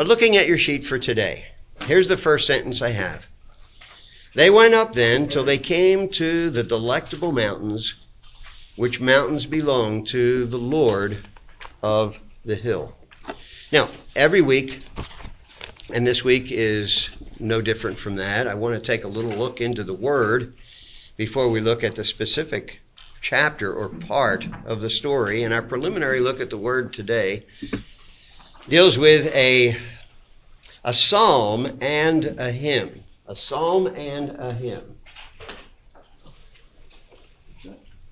But 0.00 0.06
looking 0.06 0.38
at 0.38 0.48
your 0.48 0.56
sheet 0.56 0.86
for 0.86 0.98
today, 0.98 1.44
here's 1.84 2.08
the 2.08 2.16
first 2.16 2.46
sentence 2.46 2.80
I 2.80 2.88
have. 2.88 3.26
They 4.34 4.48
went 4.48 4.72
up 4.72 4.94
then 4.94 5.28
till 5.28 5.44
they 5.44 5.58
came 5.58 6.08
to 6.12 6.48
the 6.48 6.62
delectable 6.62 7.32
mountains, 7.32 7.96
which 8.76 8.98
mountains 8.98 9.44
belong 9.44 10.06
to 10.06 10.46
the 10.46 10.56
Lord 10.56 11.18
of 11.82 12.18
the 12.46 12.54
hill. 12.54 12.96
Now, 13.72 13.90
every 14.16 14.40
week, 14.40 14.82
and 15.92 16.06
this 16.06 16.24
week 16.24 16.46
is 16.48 17.10
no 17.38 17.60
different 17.60 17.98
from 17.98 18.16
that, 18.16 18.48
I 18.48 18.54
want 18.54 18.76
to 18.76 18.80
take 18.80 19.04
a 19.04 19.08
little 19.08 19.36
look 19.36 19.60
into 19.60 19.84
the 19.84 19.92
Word 19.92 20.54
before 21.18 21.50
we 21.50 21.60
look 21.60 21.84
at 21.84 21.94
the 21.94 22.04
specific 22.04 22.80
chapter 23.20 23.70
or 23.70 23.90
part 23.90 24.48
of 24.64 24.80
the 24.80 24.88
story. 24.88 25.42
And 25.42 25.52
our 25.52 25.60
preliminary 25.60 26.20
look 26.20 26.40
at 26.40 26.48
the 26.48 26.56
Word 26.56 26.94
today 26.94 27.44
deals 28.68 28.98
with 28.98 29.26
a, 29.34 29.76
a 30.84 30.92
psalm 30.94 31.78
and 31.80 32.24
a 32.24 32.50
hymn. 32.50 33.02
A 33.26 33.34
psalm 33.34 33.86
and 33.86 34.30
a 34.38 34.52
hymn. 34.52 34.96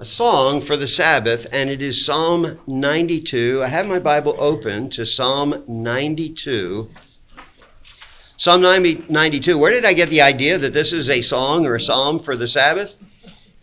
A 0.01 0.05
song 0.05 0.61
for 0.61 0.77
the 0.77 0.87
Sabbath, 0.87 1.49
and 1.51 1.69
it 1.69 1.83
is 1.83 2.07
Psalm 2.07 2.61
92. 2.69 3.63
I 3.65 3.67
have 3.67 3.87
my 3.87 3.99
Bible 3.99 4.37
open 4.39 4.91
to 4.91 5.05
Psalm 5.05 5.65
92. 5.67 6.89
Psalm 8.37 8.63
92. 8.63 9.59
Where 9.59 9.73
did 9.73 9.85
I 9.85 9.95
get 9.95 10.09
the 10.09 10.23
idea 10.23 10.57
that 10.57 10.73
this 10.73 10.93
is 10.93 11.11
a 11.11 11.23
song 11.23 11.67
or 11.67 11.75
a 11.75 11.81
psalm 11.81 12.21
for 12.21 12.37
the 12.37 12.47
Sabbath? 12.47 12.95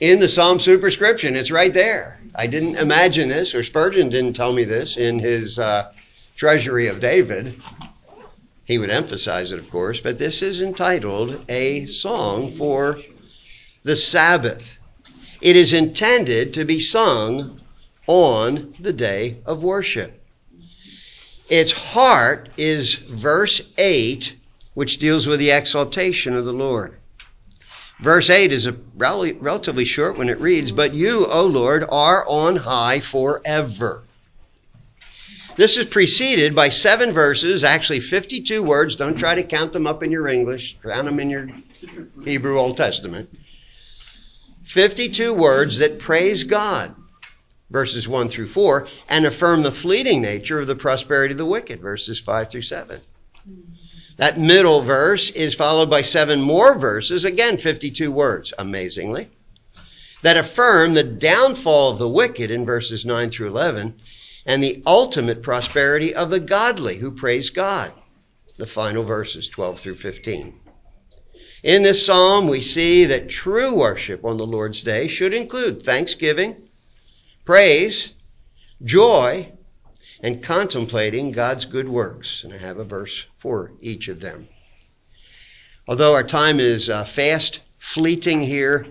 In 0.02 0.20
the 0.20 0.28
Psalm 0.28 0.60
superscription. 0.60 1.38
It's 1.38 1.52
right 1.52 1.74
there. 1.74 2.20
I 2.36 2.48
didn't 2.48 2.76
imagine 2.76 3.30
this, 3.30 3.56
or 3.56 3.64
Spurgeon 3.64 4.10
didn't 4.10 4.34
tell 4.34 4.52
me 4.52 4.66
this 4.66 4.98
in 4.98 5.20
his 5.20 5.58
uh, 5.58 5.94
Treasury 6.36 6.88
of 6.88 7.00
David. 7.00 7.62
He 8.66 8.78
would 8.78 8.90
emphasize 8.90 9.52
it, 9.54 9.60
of 9.60 9.70
course, 9.70 10.02
but 10.02 10.20
this 10.20 10.42
is 10.42 10.62
entitled 10.62 11.46
A 11.48 11.86
Song 11.86 12.52
for 12.56 13.00
the 13.84 13.96
Sabbath. 13.96 14.78
It 15.40 15.56
is 15.56 15.72
intended 15.72 16.56
to 16.56 16.66
be 16.66 16.80
sung 16.80 17.62
on 18.08 18.76
the 18.80 18.92
day 18.92 19.38
of 19.46 19.64
worship. 19.64 20.22
Its 21.48 21.72
heart 21.72 22.50
is 22.58 22.96
verse 22.96 23.62
8, 23.78 24.36
which 24.74 24.98
deals 24.98 25.28
with 25.28 25.40
the 25.40 25.52
exaltation 25.52 26.36
of 26.36 26.44
the 26.44 26.54
Lord. 26.54 26.98
Verse 28.02 28.30
8 28.30 28.52
is 28.52 28.66
a 28.66 28.76
relatively 28.96 29.86
short 29.86 30.18
when 30.18 30.28
it 30.28 30.42
reads, 30.42 30.72
But 30.72 30.94
you, 30.94 31.28
O 31.28 31.46
Lord, 31.46 31.86
are 31.88 32.28
on 32.28 32.58
high 32.58 33.00
forever. 33.00 34.04
This 35.58 35.78
is 35.78 35.86
preceded 35.86 36.54
by 36.54 36.68
seven 36.68 37.14
verses, 37.14 37.64
actually 37.64 38.02
52 38.02 38.62
words. 38.62 38.98
Don't 38.98 39.18
try 39.18 39.36
to 39.36 39.44
count 39.44 39.72
them 39.72 39.88
up 39.88 40.04
in 40.04 40.12
your 40.12 40.28
English, 40.28 40.78
count 40.84 41.06
them 41.06 41.20
in 41.20 41.30
your 41.30 41.50
Hebrew 42.26 42.60
Old 42.60 42.76
Testament. 42.76 43.30
52 44.64 45.34
words 45.34 45.78
that 45.78 46.00
praise 46.00 46.44
God, 46.44 46.94
verses 47.70 48.06
1 48.06 48.28
through 48.28 48.48
4, 48.48 48.88
and 49.08 49.26
affirm 49.26 49.64
the 49.64 49.72
fleeting 49.72 50.22
nature 50.22 50.60
of 50.60 50.68
the 50.68 50.76
prosperity 50.76 51.32
of 51.32 51.38
the 51.38 51.46
wicked, 51.46 51.80
verses 51.80 52.20
5 52.20 52.52
through 52.52 52.62
7. 52.64 53.00
That 54.18 54.40
middle 54.40 54.82
verse 54.82 55.30
is 55.30 55.56
followed 55.56 55.90
by 55.90 56.02
seven 56.02 56.42
more 56.42 56.78
verses, 56.78 57.24
again 57.24 57.58
52 57.58 58.12
words, 58.12 58.54
amazingly, 58.58 59.30
that 60.22 60.38
affirm 60.38 60.94
the 60.94 61.04
downfall 61.04 61.92
of 61.92 62.00
the 62.00 62.10
wicked 62.10 62.52
in 62.52 62.66
verses 62.66 63.06
9 63.06 63.30
through 63.30 63.50
11 63.50 63.96
and 64.46 64.64
the 64.64 64.84
ultimate 64.86 65.42
prosperity 65.42 66.14
of 66.14 66.30
the 66.30 66.40
godly 66.40 66.98
who 66.98 67.12
praise 67.12 67.50
God. 67.50 67.92
The 68.58 68.66
final 68.66 69.04
verses, 69.04 69.50
12 69.50 69.80
through 69.80 69.96
15. 69.96 70.60
In 71.64 71.82
this 71.82 72.06
psalm, 72.06 72.48
we 72.48 72.62
see 72.62 73.06
that 73.06 73.28
true 73.28 73.76
worship 73.76 74.24
on 74.24 74.38
the 74.38 74.46
Lord's 74.46 74.84
day 74.84 75.08
should 75.08 75.34
include 75.34 75.82
thanksgiving, 75.82 76.56
praise, 77.44 78.14
joy, 78.84 79.52
and 80.22 80.44
contemplating 80.44 81.32
God's 81.32 81.66
good 81.66 81.90
works. 81.90 82.44
And 82.44 82.54
I 82.54 82.58
have 82.58 82.78
a 82.78 82.84
verse 82.84 83.26
for 83.36 83.72
each 83.82 84.08
of 84.08 84.22
them. 84.22 84.48
Although 85.88 86.14
our 86.14 86.24
time 86.24 86.60
is 86.60 86.90
uh, 86.90 87.04
fast 87.04 87.60
fleeting 87.80 88.42
here, 88.42 88.88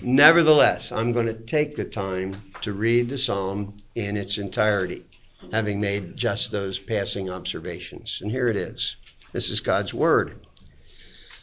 nevertheless, 0.00 0.90
I'm 0.92 1.12
going 1.12 1.26
to 1.26 1.34
take 1.34 1.76
the 1.76 1.84
time 1.84 2.32
to 2.62 2.72
read 2.72 3.08
the 3.08 3.18
psalm 3.18 3.76
in 3.94 4.16
its 4.16 4.38
entirety, 4.38 5.04
having 5.50 5.80
made 5.80 6.16
just 6.16 6.50
those 6.50 6.78
passing 6.78 7.28
observations. 7.28 8.18
And 8.22 8.30
here 8.30 8.48
it 8.48 8.56
is. 8.56 8.96
This 9.32 9.50
is 9.50 9.60
God's 9.60 9.92
Word. 9.92 10.46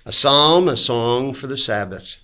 A 0.05 0.11
psalm, 0.11 0.67
a 0.67 0.77
song 0.77 1.33
for 1.33 1.47
the 1.47 1.57
Sabbath. 1.57 2.17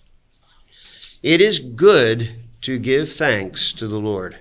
It 1.21 1.41
is 1.41 1.59
good 1.59 2.35
to 2.61 2.79
give 2.79 3.13
thanks 3.13 3.73
to 3.73 3.87
the 3.87 3.99
Lord, 3.99 4.37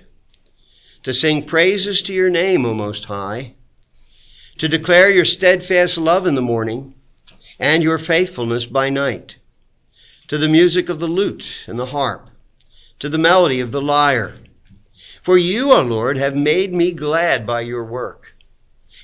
to 1.03 1.13
sing 1.13 1.43
praises 1.43 2.01
to 2.03 2.13
your 2.13 2.29
name, 2.29 2.65
O 2.65 2.73
Most 2.73 3.05
High, 3.05 3.53
to 4.57 4.69
declare 4.69 5.09
your 5.09 5.25
steadfast 5.25 5.97
love 5.97 6.25
in 6.25 6.35
the 6.35 6.41
morning 6.41 6.95
and 7.59 7.83
your 7.83 7.97
faithfulness 7.97 8.65
by 8.65 8.89
night, 8.89 9.35
to 10.27 10.37
the 10.37 10.47
music 10.47 10.89
of 10.89 10.99
the 10.99 11.07
lute 11.07 11.63
and 11.67 11.77
the 11.77 11.87
harp, 11.87 12.29
to 12.99 13.09
the 13.09 13.17
melody 13.17 13.59
of 13.59 13.71
the 13.71 13.81
lyre 13.81 14.37
for 15.25 15.39
you, 15.39 15.73
O 15.73 15.81
Lord, 15.81 16.17
have 16.17 16.35
made 16.35 16.71
me 16.71 16.91
glad 16.91 17.47
by 17.47 17.61
your 17.61 17.83
work. 17.83 18.35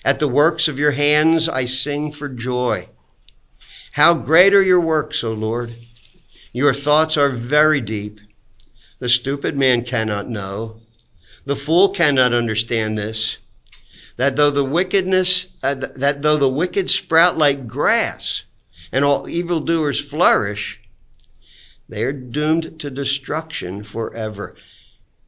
At 0.06 0.20
the 0.20 0.28
works 0.28 0.68
of 0.68 0.78
your 0.78 0.92
hands 0.92 1.50
I 1.50 1.66
sing 1.66 2.12
for 2.12 2.30
joy. 2.30 2.90
How 3.94 4.14
great 4.14 4.54
are 4.54 4.62
your 4.62 4.80
works, 4.80 5.24
O 5.24 5.34
Lord! 5.34 5.76
Your 6.54 6.76
thoughts 6.76 7.18
are 7.18 7.32
very 7.32 7.82
deep. 7.82 8.20
The 9.00 9.10
stupid 9.10 9.58
man 9.58 9.84
cannot 9.84 10.30
know. 10.30 10.82
The 11.46 11.56
fool 11.56 11.90
cannot 11.90 12.34
understand 12.34 13.00
this. 13.00 13.38
That 14.18 14.36
though 14.36 14.52
the 14.52 14.64
wickedness, 14.64 15.48
uh, 15.64 15.74
that 15.74 16.22
though 16.22 16.38
the 16.38 16.48
wicked 16.48 16.92
sprout 16.92 17.36
like 17.36 17.66
grass, 17.66 18.44
and 18.92 19.04
all 19.04 19.28
evildoers 19.28 20.00
flourish, 20.00 20.80
they 21.90 22.04
are 22.04 22.14
doomed 22.14 22.80
to 22.82 22.92
destruction 22.92 23.84
forever. 23.84 24.56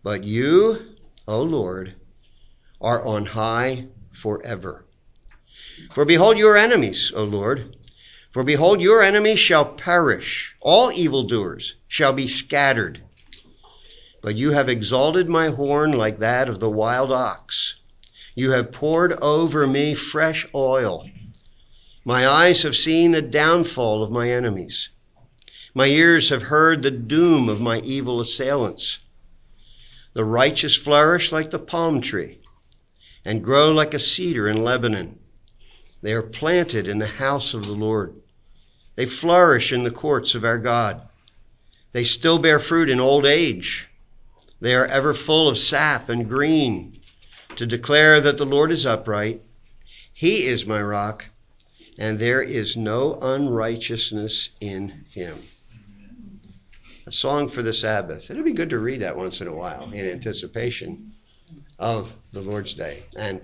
But 0.04 0.26
you, 0.26 0.98
O 1.30 1.42
Lord, 1.42 1.96
are 2.82 3.02
on 3.06 3.26
high 3.26 3.88
forever. 4.12 4.86
For 5.94 6.04
behold 6.04 6.38
your 6.38 6.58
enemies, 6.58 7.14
O 7.16 7.24
Lord. 7.24 7.78
For 8.32 8.44
behold 8.44 8.82
your 8.82 9.02
enemies 9.02 9.40
shall 9.40 9.64
perish. 9.64 10.56
All 10.60 10.92
evildoers 10.92 11.76
shall 11.88 12.12
be 12.12 12.28
scattered. 12.28 13.02
But 14.22 14.36
you 14.36 14.52
have 14.52 14.68
exalted 14.68 15.30
my 15.30 15.50
horn 15.50 15.94
like 15.94 16.20
that 16.20 16.50
of 16.50 16.60
the 16.60 16.70
wild 16.70 17.12
ox. 17.12 17.76
You 18.36 18.52
have 18.52 18.74
poured 18.74 19.14
over 19.14 19.66
me 19.66 19.96
fresh 19.96 20.46
oil. 20.54 21.10
My 22.04 22.28
eyes 22.28 22.64
have 22.64 22.76
seen 22.76 23.12
the 23.12 23.22
downfall 23.22 24.04
of 24.04 24.12
my 24.12 24.30
enemies. 24.30 24.90
My 25.74 25.86
ears 25.86 26.28
have 26.30 26.42
heard 26.42 26.82
the 26.82 26.92
doom 26.92 27.48
of 27.48 27.62
my 27.62 27.80
evil 27.80 28.20
assailants. 28.20 28.98
The 30.14 30.24
righteous 30.24 30.76
flourish 30.76 31.32
like 31.32 31.50
the 31.50 31.60
palm 31.60 32.00
tree 32.00 32.38
and 33.26 33.44
grow 33.44 33.72
like 33.72 33.94
a 33.94 34.00
cedar 34.00 34.48
in 34.48 34.64
Lebanon. 34.64 35.18
They 36.04 36.14
are 36.14 36.22
planted 36.22 36.88
in 36.88 37.00
the 37.00 37.08
house 37.08 37.54
of 37.54 37.66
the 37.66 37.74
Lord. 37.74 38.14
They 38.96 39.08
flourish 39.08 39.72
in 39.72 39.84
the 39.84 39.92
courts 39.92 40.36
of 40.36 40.46
our 40.46 40.60
God. 40.60 41.02
They 41.94 42.04
still 42.04 42.38
bear 42.38 42.60
fruit 42.60 42.90
in 42.90 43.00
old 43.00 43.26
age. 43.26 43.88
They 44.62 44.76
are 44.76 44.86
ever 44.86 45.14
full 45.14 45.48
of 45.48 45.58
sap 45.58 46.10
and 46.10 46.30
green 46.30 47.00
to 47.56 47.66
declare 47.66 48.22
that 48.22 48.38
the 48.38 48.46
Lord 48.46 48.72
is 48.72 48.86
upright. 48.86 49.42
He 50.14 50.46
is 50.46 50.66
my 50.66 50.82
rock, 50.82 51.26
and 51.98 52.20
there 52.20 52.42
is 52.42 52.78
no 52.78 53.20
unrighteousness 53.20 54.50
in 54.60 55.06
him 55.10 55.48
a 57.06 57.12
song 57.12 57.48
for 57.48 57.62
the 57.62 57.74
Sabbath. 57.74 58.30
It'd 58.30 58.46
be 58.46 58.54
good 58.54 58.70
to 58.70 58.80
read 58.80 59.02
that 59.02 59.18
once 59.18 59.42
in 59.42 59.48
a 59.48 59.54
while 59.54 59.92
in 59.92 60.10
anticipation 60.10 61.14
of 61.80 62.12
the 62.32 62.42
Lord's 62.42 62.74
Day. 62.74 63.04
And 63.16 63.42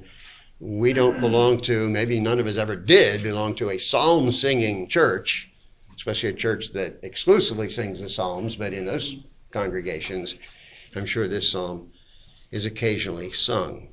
we 0.60 0.94
don't 0.94 1.20
belong 1.20 1.62
to, 1.62 1.90
maybe 1.90 2.20
none 2.20 2.40
of 2.40 2.48
us 2.48 2.58
ever 2.58 2.76
did 2.76 3.24
belong 3.24 3.56
to 3.56 3.72
a 3.72 3.78
psalm 3.78 4.32
singing 4.32 4.88
church, 4.88 5.50
especially 5.96 6.30
a 6.30 6.34
church 6.34 6.72
that 6.74 7.00
exclusively 7.04 7.70
sings 7.70 8.00
the 8.00 8.10
Psalms, 8.10 8.56
but 8.56 8.74
in 8.74 8.86
those 8.86 9.18
congregations, 9.52 10.36
I'm 10.96 11.06
sure 11.06 11.28
this 11.28 11.50
psalm 11.50 11.92
is 12.52 12.66
occasionally 12.66 13.32
sung. 13.32 13.90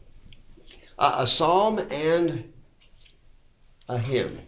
Uh, 0.99 1.17
a 1.19 1.27
psalm 1.27 1.79
and 1.79 2.53
a 3.89 3.99
hymn. 3.99 4.41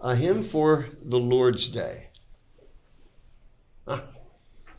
A 0.00 0.14
hymn 0.14 0.42
for 0.42 0.88
the 1.02 1.18
Lord's 1.18 1.68
Day. 1.68 2.08
Ah, 3.86 4.04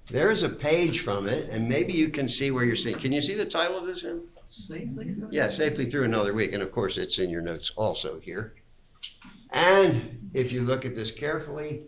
There's 0.10 0.44
a 0.44 0.50
page 0.50 1.02
from 1.02 1.28
it, 1.28 1.50
and 1.50 1.68
maybe 1.68 1.94
you 1.94 2.10
can 2.10 2.28
see 2.28 2.52
where 2.52 2.64
you're 2.64 2.76
seeing. 2.76 3.00
Can 3.00 3.12
you 3.12 3.22
see 3.22 3.36
the 3.36 3.46
title 3.46 3.78
of 3.78 3.86
this 3.86 4.02
hymn? 4.02 4.24
Safely 4.50 5.14
through 5.14 5.30
Yeah, 5.32 5.50
safely 5.50 5.90
through 5.90 6.06
another 6.06 6.34
week. 6.34 6.54
And 6.54 6.64
of 6.64 6.72
course, 6.72 6.98
it's 6.98 7.20
in 7.20 7.30
your 7.30 7.42
notes 7.42 7.72
also 7.76 8.20
here. 8.20 8.56
And 9.52 10.32
if 10.34 10.52
you 10.52 10.62
look 10.62 10.86
at 10.86 10.96
this 10.96 11.12
carefully, 11.12 11.84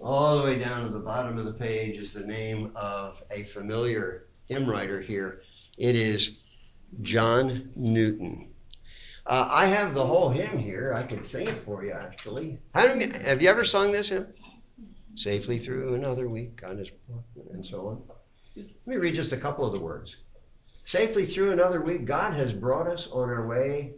all 0.00 0.38
the 0.38 0.44
way 0.44 0.58
down 0.58 0.84
to 0.86 0.92
the 0.92 0.98
bottom 0.98 1.38
of 1.38 1.44
the 1.44 1.52
page 1.52 2.00
is 2.00 2.12
the 2.12 2.20
name 2.20 2.72
of 2.76 3.16
a 3.30 3.44
familiar 3.44 4.26
hymn 4.46 4.68
writer 4.68 5.00
here. 5.00 5.42
It 5.78 5.96
is 5.96 6.30
John 7.02 7.70
Newton. 7.74 8.45
Uh, 9.26 9.48
I 9.50 9.66
have 9.66 9.92
the 9.92 10.06
whole 10.06 10.30
hymn 10.30 10.56
here. 10.56 10.94
I 10.94 11.02
could 11.02 11.24
sing 11.24 11.48
it 11.48 11.64
for 11.64 11.84
you, 11.84 11.92
actually. 11.92 12.58
Have 12.74 13.00
you, 13.00 13.10
have 13.10 13.42
you 13.42 13.48
ever 13.48 13.64
sung 13.64 13.90
this 13.90 14.08
hymn? 14.08 14.26
Safely 15.16 15.58
through 15.58 15.94
another 15.94 16.28
week 16.28 16.62
on 16.64 16.78
his 16.78 16.90
and 17.52 17.66
so 17.66 17.88
on. 17.88 18.02
Let 18.56 18.86
me 18.86 18.96
read 18.96 19.16
just 19.16 19.32
a 19.32 19.36
couple 19.36 19.66
of 19.66 19.72
the 19.72 19.80
words. 19.80 20.14
Safely 20.84 21.26
through 21.26 21.50
another 21.50 21.82
week, 21.82 22.04
God 22.04 22.34
has 22.34 22.52
brought 22.52 22.86
us 22.86 23.08
on 23.10 23.28
our 23.28 23.46
way. 23.46 23.94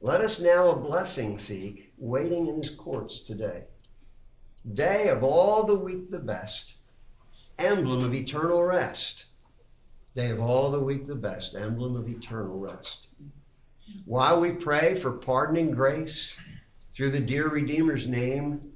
Let 0.00 0.20
us 0.20 0.38
now 0.38 0.70
a 0.70 0.76
blessing 0.76 1.40
seek, 1.40 1.92
waiting 1.98 2.46
in 2.46 2.62
his 2.62 2.70
courts 2.70 3.20
today. 3.26 3.64
Day 4.74 5.08
of 5.08 5.24
all 5.24 5.64
the 5.64 5.74
week 5.74 6.10
the 6.10 6.18
best, 6.18 6.74
emblem 7.58 8.04
of 8.04 8.14
eternal 8.14 8.62
rest. 8.62 9.24
Day 10.14 10.30
of 10.30 10.40
all 10.40 10.70
the 10.70 10.78
week 10.78 11.08
the 11.08 11.14
best, 11.16 11.56
emblem 11.56 11.96
of 11.96 12.08
eternal 12.08 12.58
rest. 12.58 13.08
While 14.04 14.40
we 14.40 14.52
pray 14.52 15.00
for 15.00 15.12
pardoning 15.12 15.70
grace 15.70 16.32
through 16.96 17.12
the 17.12 17.20
dear 17.20 17.48
Redeemer's 17.48 18.06
name, 18.06 18.72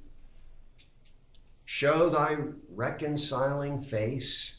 show 1.65 2.09
thy 2.09 2.37
reconciling 2.69 3.83
face, 3.83 4.53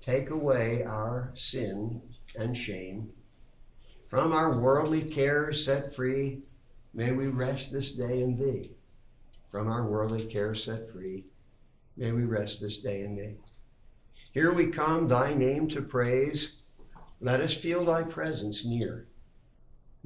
take 0.00 0.30
away 0.30 0.82
our 0.82 1.32
sin 1.34 2.02
and 2.38 2.56
shame. 2.56 3.10
From 4.08 4.32
our 4.32 4.58
worldly 4.58 5.02
cares 5.02 5.64
set 5.64 5.94
free, 5.96 6.42
may 6.92 7.12
we 7.12 7.28
rest 7.28 7.72
this 7.72 7.92
day 7.92 8.22
in 8.22 8.36
thee. 8.36 8.70
From 9.50 9.68
our 9.68 9.86
worldly 9.86 10.26
cares 10.26 10.64
set 10.64 10.92
free, 10.92 11.24
may 11.96 12.12
we 12.12 12.24
rest 12.24 12.60
this 12.60 12.78
day 12.78 13.02
in 13.02 13.16
thee. 13.16 13.36
Here 14.32 14.52
we 14.52 14.66
come, 14.66 15.08
thy 15.08 15.32
name 15.32 15.68
to 15.70 15.82
praise. 15.82 16.52
Let 17.20 17.40
us 17.40 17.54
feel 17.54 17.84
thy 17.84 18.02
presence 18.02 18.64
near. 18.64 19.06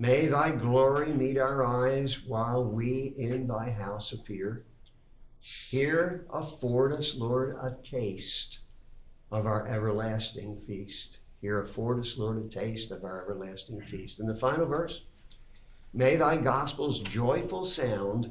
May 0.00 0.28
thy 0.28 0.52
glory 0.52 1.12
meet 1.12 1.38
our 1.38 1.66
eyes 1.66 2.16
while 2.24 2.64
we 2.64 3.14
in 3.18 3.48
thy 3.48 3.70
house 3.70 4.12
appear. 4.12 4.64
Here 5.40 6.24
afford 6.30 6.92
us, 6.92 7.16
Lord, 7.16 7.56
a 7.60 7.76
taste 7.82 8.60
of 9.32 9.44
our 9.44 9.66
everlasting 9.66 10.60
feast. 10.68 11.18
Here 11.40 11.62
afford 11.62 11.98
us, 11.98 12.16
Lord, 12.16 12.44
a 12.44 12.48
taste 12.48 12.92
of 12.92 13.02
our 13.02 13.22
everlasting 13.22 13.80
feast. 13.82 14.20
And 14.20 14.28
the 14.28 14.38
final 14.38 14.66
verse 14.66 15.02
May 15.92 16.14
thy 16.14 16.36
gospel's 16.36 17.00
joyful 17.00 17.64
sound 17.64 18.30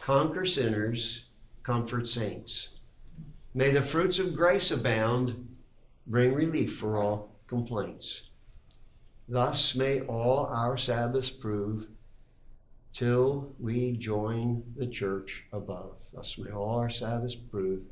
conquer 0.00 0.46
sinners, 0.46 1.26
comfort 1.62 2.08
saints. 2.08 2.68
May 3.52 3.70
the 3.70 3.82
fruits 3.82 4.18
of 4.18 4.34
grace 4.34 4.70
abound, 4.70 5.56
bring 6.06 6.32
relief 6.32 6.78
for 6.78 6.96
all 6.96 7.36
complaints. 7.48 8.22
Thus 9.28 9.74
may 9.74 10.00
all 10.02 10.46
our 10.46 10.78
Sabbaths 10.78 11.30
prove 11.30 11.86
till 12.92 13.52
we 13.58 13.92
join 13.92 14.62
the 14.76 14.86
church 14.86 15.42
above. 15.52 15.96
Thus 16.14 16.36
may 16.38 16.52
all 16.52 16.78
our 16.78 16.90
Sabbaths 16.90 17.34
prove 17.34 17.82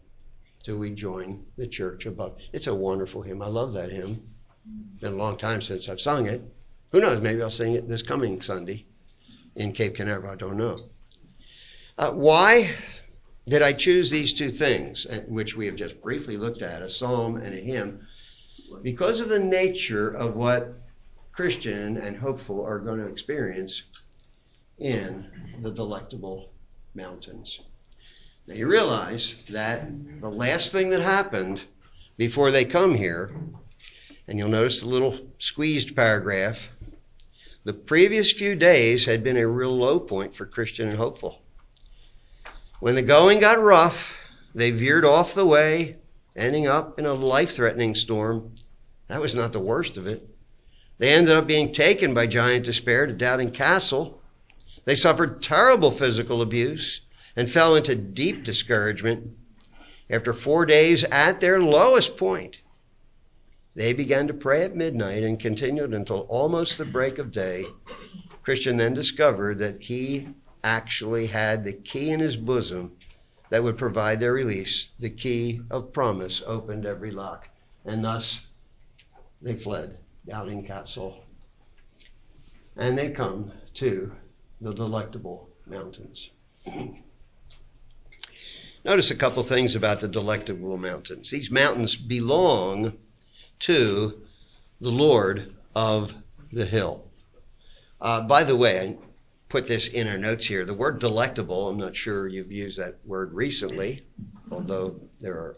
till 0.62 0.76
we 0.76 0.90
join 0.90 1.44
the 1.56 1.66
church 1.66 2.06
above. 2.06 2.36
It's 2.52 2.68
a 2.68 2.74
wonderful 2.74 3.22
hymn. 3.22 3.42
I 3.42 3.48
love 3.48 3.72
that 3.74 3.90
hymn. 3.90 4.22
It's 4.92 5.00
been 5.02 5.14
a 5.14 5.16
long 5.16 5.36
time 5.36 5.60
since 5.60 5.88
I've 5.88 6.00
sung 6.00 6.26
it. 6.26 6.40
Who 6.92 7.00
knows? 7.00 7.20
Maybe 7.20 7.42
I'll 7.42 7.50
sing 7.50 7.74
it 7.74 7.88
this 7.88 8.02
coming 8.02 8.40
Sunday 8.40 8.86
in 9.56 9.72
Cape 9.72 9.96
Canaveral. 9.96 10.32
I 10.32 10.36
don't 10.36 10.56
know. 10.56 10.78
Uh, 11.98 12.12
why 12.12 12.74
did 13.46 13.60
I 13.60 13.72
choose 13.72 14.10
these 14.10 14.32
two 14.32 14.50
things, 14.50 15.04
uh, 15.06 15.22
which 15.26 15.56
we 15.56 15.66
have 15.66 15.76
just 15.76 16.00
briefly 16.00 16.36
looked 16.36 16.62
at, 16.62 16.80
a 16.80 16.88
psalm 16.88 17.36
and 17.36 17.54
a 17.54 17.60
hymn? 17.60 18.06
Because 18.82 19.20
of 19.20 19.28
the 19.28 19.38
nature 19.38 20.10
of 20.10 20.34
what 20.36 20.80
Christian 21.34 21.96
and 21.96 22.16
hopeful 22.16 22.64
are 22.64 22.78
going 22.78 23.00
to 23.00 23.08
experience 23.08 23.82
in 24.78 25.26
the 25.62 25.70
delectable 25.70 26.50
mountains. 26.94 27.58
Now 28.46 28.54
you 28.54 28.68
realize 28.68 29.34
that 29.48 29.88
the 30.20 30.30
last 30.30 30.70
thing 30.70 30.90
that 30.90 31.00
happened 31.00 31.64
before 32.16 32.52
they 32.52 32.64
come 32.64 32.94
here, 32.94 33.34
and 34.28 34.38
you'll 34.38 34.48
notice 34.48 34.80
the 34.80 34.88
little 34.88 35.18
squeezed 35.38 35.96
paragraph, 35.96 36.68
the 37.64 37.72
previous 37.72 38.32
few 38.32 38.54
days 38.54 39.04
had 39.04 39.24
been 39.24 39.36
a 39.36 39.48
real 39.48 39.76
low 39.76 39.98
point 39.98 40.36
for 40.36 40.46
Christian 40.46 40.88
and 40.88 40.96
hopeful. 40.96 41.42
When 42.78 42.94
the 42.94 43.02
going 43.02 43.40
got 43.40 43.60
rough, 43.60 44.14
they 44.54 44.70
veered 44.70 45.04
off 45.04 45.34
the 45.34 45.46
way, 45.46 45.96
ending 46.36 46.68
up 46.68 47.00
in 47.00 47.06
a 47.06 47.14
life 47.14 47.56
threatening 47.56 47.96
storm. 47.96 48.52
That 49.08 49.20
was 49.20 49.34
not 49.34 49.52
the 49.52 49.58
worst 49.58 49.96
of 49.96 50.06
it. 50.06 50.28
They 50.98 51.12
ended 51.12 51.34
up 51.34 51.46
being 51.46 51.72
taken 51.72 52.14
by 52.14 52.28
giant 52.28 52.66
despair 52.66 53.06
to 53.06 53.12
Doubting 53.12 53.50
Castle. 53.50 54.22
They 54.84 54.94
suffered 54.94 55.42
terrible 55.42 55.90
physical 55.90 56.40
abuse 56.40 57.00
and 57.34 57.50
fell 57.50 57.74
into 57.74 57.96
deep 57.96 58.44
discouragement. 58.44 59.36
After 60.08 60.32
four 60.32 60.66
days 60.66 61.02
at 61.04 61.40
their 61.40 61.60
lowest 61.60 62.16
point, 62.16 62.58
they 63.74 63.92
began 63.92 64.28
to 64.28 64.34
pray 64.34 64.62
at 64.62 64.76
midnight 64.76 65.24
and 65.24 65.40
continued 65.40 65.94
until 65.94 66.20
almost 66.28 66.78
the 66.78 66.84
break 66.84 67.18
of 67.18 67.32
day. 67.32 67.66
Christian 68.44 68.76
then 68.76 68.94
discovered 68.94 69.58
that 69.58 69.82
he 69.82 70.28
actually 70.62 71.26
had 71.26 71.64
the 71.64 71.72
key 71.72 72.10
in 72.10 72.20
his 72.20 72.36
bosom 72.36 72.92
that 73.50 73.64
would 73.64 73.76
provide 73.76 74.20
their 74.20 74.32
release. 74.32 74.90
The 75.00 75.10
key 75.10 75.60
of 75.70 75.92
promise 75.92 76.40
opened 76.46 76.86
every 76.86 77.10
lock. 77.10 77.48
And 77.84 78.04
thus 78.04 78.40
they 79.42 79.56
fled 79.56 79.98
Doubting 80.28 80.64
Castle. 80.66 81.24
And 82.76 82.98
they 82.98 83.10
come 83.10 83.52
to 83.74 84.12
the 84.60 84.72
delectable 84.72 85.48
mountains. 85.66 86.30
Notice 88.84 89.10
a 89.10 89.14
couple 89.14 89.42
things 89.42 89.74
about 89.74 90.00
the 90.00 90.08
delectable 90.08 90.76
mountains. 90.76 91.30
These 91.30 91.50
mountains 91.50 91.96
belong 91.96 92.92
to 93.60 94.20
the 94.80 94.90
Lord 94.90 95.54
of 95.74 96.14
the 96.52 96.66
hill. 96.66 97.04
Uh, 98.00 98.20
by 98.22 98.44
the 98.44 98.56
way, 98.56 98.80
I 98.80 98.96
put 99.48 99.66
this 99.66 99.88
in 99.88 100.06
our 100.06 100.18
notes 100.18 100.44
here. 100.44 100.64
The 100.64 100.74
word 100.74 100.98
delectable, 100.98 101.68
I'm 101.68 101.78
not 101.78 101.96
sure 101.96 102.26
you've 102.26 102.52
used 102.52 102.78
that 102.78 102.98
word 103.06 103.32
recently, 103.32 104.04
although 104.50 105.00
there 105.20 105.34
are 105.34 105.56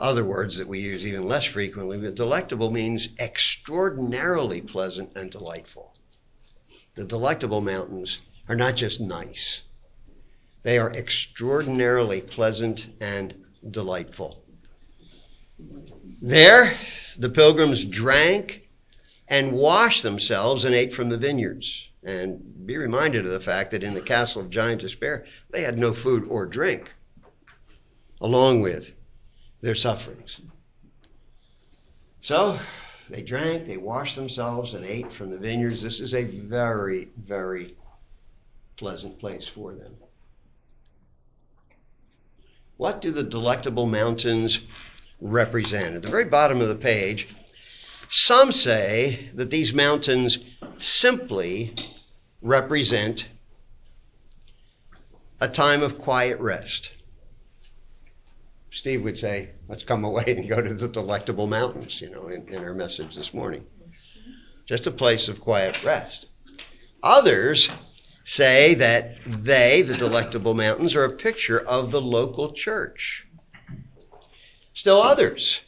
other 0.00 0.24
words 0.24 0.56
that 0.56 0.66
we 0.66 0.80
use 0.80 1.06
even 1.06 1.28
less 1.28 1.44
frequently, 1.44 1.98
but 1.98 2.14
delectable 2.14 2.70
means 2.70 3.08
extraordinarily 3.18 4.60
pleasant 4.60 5.12
and 5.14 5.30
delightful. 5.30 5.94
The 6.96 7.04
delectable 7.04 7.60
mountains 7.60 8.18
are 8.48 8.56
not 8.56 8.76
just 8.76 9.00
nice, 9.00 9.62
they 10.62 10.78
are 10.78 10.90
extraordinarily 10.90 12.20
pleasant 12.20 12.86
and 13.00 13.34
delightful. 13.70 14.42
There, 16.22 16.76
the 17.18 17.30
pilgrims 17.30 17.84
drank 17.84 18.68
and 19.28 19.52
washed 19.52 20.02
themselves 20.02 20.64
and 20.64 20.74
ate 20.74 20.92
from 20.92 21.08
the 21.08 21.16
vineyards. 21.16 21.86
And 22.02 22.66
be 22.66 22.76
reminded 22.78 23.26
of 23.26 23.32
the 23.32 23.40
fact 23.40 23.72
that 23.72 23.82
in 23.82 23.94
the 23.94 24.00
castle 24.00 24.40
of 24.42 24.50
giant 24.50 24.80
despair, 24.80 25.26
they 25.50 25.62
had 25.62 25.78
no 25.78 25.92
food 25.92 26.26
or 26.28 26.46
drink, 26.46 26.90
along 28.20 28.62
with 28.62 28.92
their 29.60 29.74
sufferings. 29.74 30.40
So 32.22 32.58
they 33.08 33.22
drank, 33.22 33.66
they 33.66 33.76
washed 33.76 34.16
themselves, 34.16 34.74
and 34.74 34.84
ate 34.84 35.12
from 35.12 35.30
the 35.30 35.38
vineyards. 35.38 35.82
This 35.82 36.00
is 36.00 36.14
a 36.14 36.24
very, 36.24 37.08
very 37.16 37.76
pleasant 38.76 39.18
place 39.18 39.46
for 39.46 39.72
them. 39.72 39.94
What 42.76 43.02
do 43.02 43.12
the 43.12 43.22
delectable 43.22 43.86
mountains 43.86 44.60
represent? 45.20 45.96
At 45.96 46.02
the 46.02 46.08
very 46.08 46.24
bottom 46.24 46.60
of 46.60 46.68
the 46.68 46.74
page, 46.74 47.28
some 48.08 48.52
say 48.52 49.30
that 49.34 49.50
these 49.50 49.74
mountains 49.74 50.38
simply 50.78 51.74
represent 52.40 53.28
a 55.40 55.48
time 55.48 55.82
of 55.82 55.98
quiet 55.98 56.38
rest. 56.40 56.90
Steve 58.72 59.02
would 59.02 59.18
say, 59.18 59.50
let's 59.68 59.82
come 59.82 60.04
away 60.04 60.24
and 60.26 60.48
go 60.48 60.60
to 60.60 60.74
the 60.74 60.88
delectable 60.88 61.46
mountains, 61.46 62.00
you 62.00 62.08
know, 62.10 62.28
in, 62.28 62.48
in 62.48 62.62
our 62.62 62.74
message 62.74 63.16
this 63.16 63.34
morning. 63.34 63.64
Just 64.64 64.86
a 64.86 64.92
place 64.92 65.28
of 65.28 65.40
quiet 65.40 65.82
rest. 65.82 66.26
Others 67.02 67.68
say 68.22 68.74
that 68.74 69.16
they, 69.26 69.82
the 69.82 69.96
delectable 69.96 70.54
mountains, 70.54 70.94
are 70.94 71.04
a 71.04 71.16
picture 71.16 71.58
of 71.58 71.90
the 71.90 72.00
local 72.00 72.52
church. 72.52 73.26
Still 74.72 75.02
others 75.02 75.60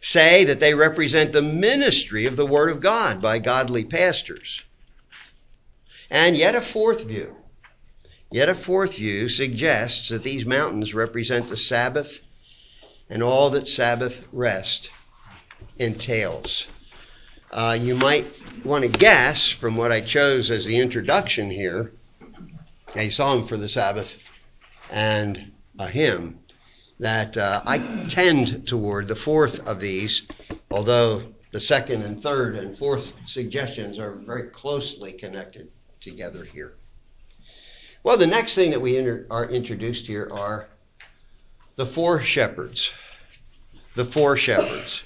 say 0.00 0.44
that 0.44 0.60
they 0.60 0.72
represent 0.72 1.32
the 1.32 1.42
ministry 1.42 2.26
of 2.26 2.36
the 2.36 2.46
Word 2.46 2.70
of 2.70 2.80
God 2.80 3.20
by 3.20 3.40
godly 3.40 3.84
pastors. 3.84 4.62
And 6.08 6.36
yet 6.36 6.54
a 6.54 6.60
fourth 6.60 7.02
view, 7.02 7.34
yet 8.30 8.48
a 8.48 8.54
fourth 8.54 8.96
view 8.96 9.28
suggests 9.28 10.10
that 10.10 10.22
these 10.22 10.46
mountains 10.46 10.94
represent 10.94 11.48
the 11.48 11.56
Sabbath 11.56 12.20
and 13.08 13.22
all 13.22 13.50
that 13.50 13.68
Sabbath 13.68 14.24
rest 14.32 14.90
entails. 15.78 16.66
Uh, 17.50 17.76
you 17.80 17.94
might 17.94 18.26
want 18.64 18.82
to 18.82 18.98
guess 18.98 19.48
from 19.48 19.76
what 19.76 19.92
I 19.92 20.00
chose 20.00 20.50
as 20.50 20.64
the 20.64 20.78
introduction 20.78 21.50
here 21.50 21.92
a 22.94 23.10
song 23.10 23.46
for 23.46 23.56
the 23.56 23.68
Sabbath 23.68 24.18
and 24.90 25.52
a 25.78 25.88
hymn 25.88 26.38
that 26.98 27.36
uh, 27.36 27.62
I 27.66 27.78
tend 28.08 28.66
toward 28.66 29.08
the 29.08 29.16
fourth 29.16 29.66
of 29.66 29.80
these, 29.80 30.22
although 30.70 31.34
the 31.52 31.60
second 31.60 32.02
and 32.02 32.22
third 32.22 32.56
and 32.56 32.76
fourth 32.78 33.06
suggestions 33.26 33.98
are 33.98 34.12
very 34.12 34.48
closely 34.48 35.12
connected 35.12 35.68
together 36.00 36.44
here. 36.44 36.74
Well, 38.02 38.16
the 38.16 38.26
next 38.26 38.54
thing 38.54 38.70
that 38.70 38.80
we 38.80 38.96
inter- 38.96 39.26
are 39.30 39.50
introduced 39.50 40.06
here 40.06 40.28
are 40.32 40.68
the 41.76 41.86
four 41.86 42.20
shepherds. 42.20 42.90
The 43.94 44.04
four 44.04 44.36
shepherds. 44.36 45.02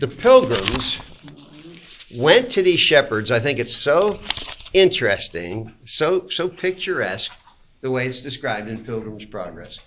The 0.00 0.08
pilgrims 0.08 0.98
went 2.14 2.50
to 2.52 2.62
these 2.62 2.80
shepherds. 2.80 3.30
I 3.30 3.38
think 3.38 3.58
it's 3.58 3.74
so 3.74 4.18
interesting, 4.72 5.72
so 5.84 6.28
so 6.28 6.48
picturesque 6.48 7.32
the 7.80 7.90
way 7.90 8.08
it's 8.08 8.20
described 8.20 8.68
in 8.68 8.84
Pilgrim's 8.84 9.24
Progress. 9.26 9.78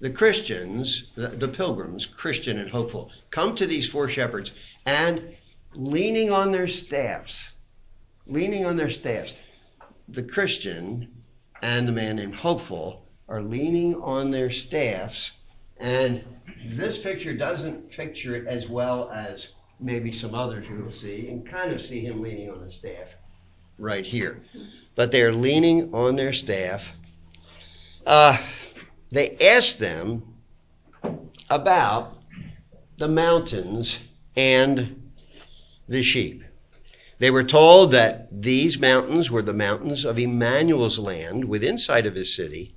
The 0.00 0.10
Christians, 0.10 1.10
the, 1.16 1.28
the 1.28 1.48
pilgrims, 1.48 2.06
Christian 2.06 2.58
and 2.58 2.70
hopeful, 2.70 3.10
come 3.30 3.54
to 3.56 3.66
these 3.66 3.88
four 3.88 4.08
shepherds 4.08 4.52
and 4.86 5.36
leaning 5.74 6.30
on 6.30 6.52
their 6.52 6.68
staffs, 6.68 7.48
leaning 8.26 8.64
on 8.64 8.76
their 8.76 8.90
staffs, 8.90 9.34
the 10.08 10.22
Christian 10.22 11.22
and 11.62 11.86
the 11.86 11.92
man 11.92 12.16
named 12.16 12.36
Hopeful 12.36 13.06
are 13.30 13.42
leaning 13.42 13.94
on 14.02 14.30
their 14.30 14.50
staffs. 14.50 15.30
And 15.78 16.22
this 16.76 16.98
picture 16.98 17.34
doesn't 17.34 17.90
picture 17.90 18.36
it 18.36 18.46
as 18.46 18.68
well 18.68 19.10
as 19.10 19.48
maybe 19.78 20.12
some 20.12 20.34
others 20.34 20.66
you 20.68 20.84
will 20.84 20.92
see, 20.92 21.28
and 21.28 21.48
kind 21.48 21.72
of 21.72 21.80
see 21.80 22.00
him 22.00 22.20
leaning 22.20 22.50
on 22.50 22.60
the 22.60 22.70
staff 22.70 23.08
right 23.80 24.04
here. 24.04 24.42
But 24.94 25.10
they're 25.10 25.32
leaning 25.32 25.94
on 25.94 26.16
their 26.16 26.32
staff. 26.32 26.92
Uh, 28.06 28.36
they 29.08 29.36
asked 29.38 29.78
them 29.78 30.22
about 31.48 32.18
the 32.98 33.08
mountains 33.08 33.98
and 34.36 35.10
the 35.88 36.02
sheep. 36.02 36.44
They 37.18 37.30
were 37.30 37.44
told 37.44 37.92
that 37.92 38.42
these 38.42 38.78
mountains 38.78 39.30
were 39.30 39.42
the 39.42 39.54
mountains 39.54 40.04
of 40.04 40.18
Emmanuel's 40.18 40.98
land 40.98 41.44
within 41.44 41.76
sight 41.76 42.06
of 42.06 42.14
his 42.14 42.34
city, 42.34 42.74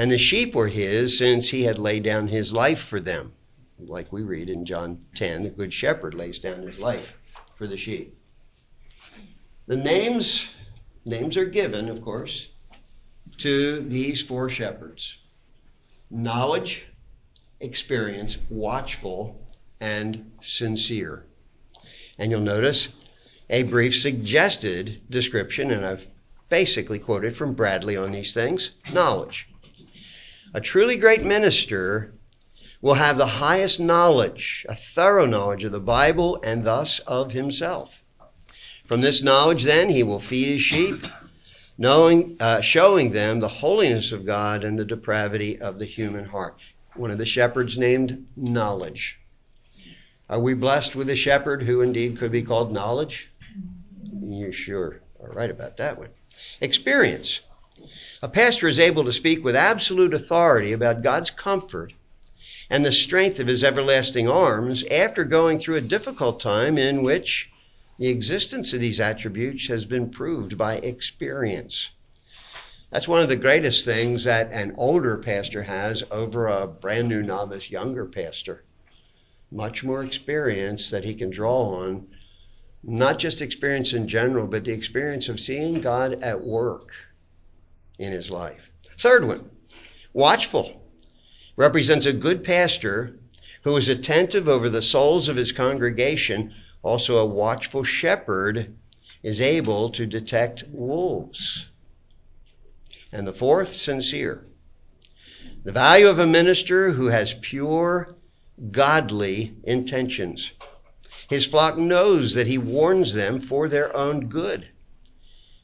and 0.00 0.10
the 0.10 0.16
sheep 0.16 0.54
were 0.54 0.66
his 0.66 1.18
since 1.18 1.46
he 1.46 1.64
had 1.64 1.78
laid 1.78 2.02
down 2.02 2.26
his 2.26 2.54
life 2.54 2.80
for 2.80 3.00
them. 3.00 3.34
Like 3.78 4.10
we 4.10 4.22
read 4.22 4.48
in 4.48 4.64
John 4.64 5.04
10, 5.16 5.42
the 5.42 5.50
good 5.50 5.74
shepherd 5.74 6.14
lays 6.14 6.40
down 6.40 6.62
his 6.62 6.78
life 6.78 7.12
for 7.56 7.66
the 7.66 7.76
sheep. 7.76 8.16
The 9.66 9.76
names 9.76 10.48
names 11.04 11.36
are 11.36 11.44
given, 11.44 11.90
of 11.90 12.00
course, 12.00 12.46
to 13.38 13.82
these 13.82 14.22
four 14.22 14.48
shepherds. 14.48 15.16
Knowledge, 16.10 16.86
experience, 17.60 18.38
watchful, 18.48 19.38
and 19.80 20.32
sincere. 20.40 21.26
And 22.18 22.30
you'll 22.30 22.40
notice 22.40 22.88
a 23.50 23.64
brief 23.64 24.00
suggested 24.00 25.02
description, 25.10 25.70
and 25.70 25.84
I've 25.84 26.06
basically 26.48 26.98
quoted 26.98 27.36
from 27.36 27.52
Bradley 27.52 27.98
on 27.98 28.12
these 28.12 28.32
things 28.32 28.70
knowledge. 28.94 29.46
A 30.52 30.60
truly 30.60 30.96
great 30.96 31.22
minister 31.22 32.12
will 32.82 32.94
have 32.94 33.16
the 33.16 33.26
highest 33.26 33.78
knowledge, 33.78 34.66
a 34.68 34.74
thorough 34.74 35.26
knowledge 35.26 35.62
of 35.62 35.70
the 35.70 35.78
Bible 35.78 36.40
and 36.42 36.64
thus 36.64 36.98
of 37.00 37.30
himself. 37.30 38.02
From 38.84 39.00
this 39.00 39.22
knowledge, 39.22 39.62
then, 39.62 39.88
he 39.88 40.02
will 40.02 40.18
feed 40.18 40.48
his 40.48 40.60
sheep, 40.60 41.06
knowing, 41.78 42.36
uh, 42.40 42.62
showing 42.62 43.10
them 43.10 43.38
the 43.38 43.46
holiness 43.46 44.10
of 44.10 44.26
God 44.26 44.64
and 44.64 44.76
the 44.76 44.84
depravity 44.84 45.60
of 45.60 45.78
the 45.78 45.84
human 45.84 46.24
heart. 46.24 46.58
One 46.96 47.12
of 47.12 47.18
the 47.18 47.26
shepherds 47.26 47.78
named 47.78 48.26
knowledge. 48.36 49.20
Are 50.28 50.40
we 50.40 50.54
blessed 50.54 50.96
with 50.96 51.08
a 51.10 51.14
shepherd 51.14 51.62
who 51.62 51.80
indeed 51.80 52.18
could 52.18 52.32
be 52.32 52.42
called 52.42 52.72
knowledge? 52.72 53.30
You 54.20 54.50
sure 54.50 55.00
are 55.22 55.30
right 55.30 55.50
about 55.50 55.76
that 55.76 55.96
one. 55.96 56.08
Experience. 56.60 57.40
A 58.22 58.28
pastor 58.28 58.68
is 58.68 58.78
able 58.78 59.04
to 59.04 59.12
speak 59.12 59.42
with 59.42 59.56
absolute 59.56 60.12
authority 60.12 60.72
about 60.72 61.02
God's 61.02 61.30
comfort 61.30 61.92
and 62.68 62.84
the 62.84 62.92
strength 62.92 63.40
of 63.40 63.46
his 63.46 63.64
everlasting 63.64 64.28
arms 64.28 64.84
after 64.90 65.24
going 65.24 65.58
through 65.58 65.76
a 65.76 65.80
difficult 65.80 66.40
time 66.40 66.78
in 66.78 67.02
which 67.02 67.50
the 67.98 68.08
existence 68.08 68.72
of 68.72 68.80
these 68.80 69.00
attributes 69.00 69.66
has 69.68 69.84
been 69.84 70.10
proved 70.10 70.56
by 70.56 70.76
experience. 70.76 71.90
That's 72.90 73.08
one 73.08 73.22
of 73.22 73.28
the 73.28 73.36
greatest 73.36 73.84
things 73.84 74.24
that 74.24 74.50
an 74.52 74.74
older 74.76 75.16
pastor 75.16 75.62
has 75.62 76.02
over 76.10 76.48
a 76.48 76.66
brand 76.66 77.08
new 77.08 77.22
novice 77.22 77.70
younger 77.70 78.04
pastor. 78.04 78.62
Much 79.50 79.82
more 79.82 80.04
experience 80.04 80.90
that 80.90 81.04
he 81.04 81.14
can 81.14 81.30
draw 81.30 81.82
on 81.82 82.06
not 82.82 83.18
just 83.18 83.42
experience 83.42 83.92
in 83.92 84.08
general, 84.08 84.46
but 84.46 84.64
the 84.64 84.72
experience 84.72 85.28
of 85.28 85.38
seeing 85.38 85.80
God 85.80 86.22
at 86.22 86.42
work 86.42 86.92
in 88.00 88.12
his 88.12 88.30
life. 88.30 88.70
Third 88.98 89.26
one, 89.26 89.50
watchful, 90.14 90.82
represents 91.54 92.06
a 92.06 92.12
good 92.14 92.42
pastor 92.42 93.18
who 93.62 93.76
is 93.76 93.90
attentive 93.90 94.48
over 94.48 94.70
the 94.70 94.80
souls 94.80 95.28
of 95.28 95.36
his 95.36 95.52
congregation. 95.52 96.54
Also, 96.82 97.18
a 97.18 97.26
watchful 97.26 97.84
shepherd 97.84 98.74
is 99.22 99.42
able 99.42 99.90
to 99.90 100.06
detect 100.06 100.64
wolves. 100.68 101.66
And 103.12 103.26
the 103.26 103.34
fourth, 103.34 103.70
sincere. 103.70 104.46
The 105.62 105.72
value 105.72 106.08
of 106.08 106.18
a 106.18 106.26
minister 106.26 106.90
who 106.90 107.08
has 107.08 107.34
pure, 107.34 108.14
godly 108.70 109.54
intentions. 109.62 110.52
His 111.28 111.44
flock 111.44 111.76
knows 111.76 112.32
that 112.32 112.46
he 112.46 112.56
warns 112.56 113.12
them 113.12 113.40
for 113.40 113.68
their 113.68 113.94
own 113.94 114.20
good. 114.20 114.66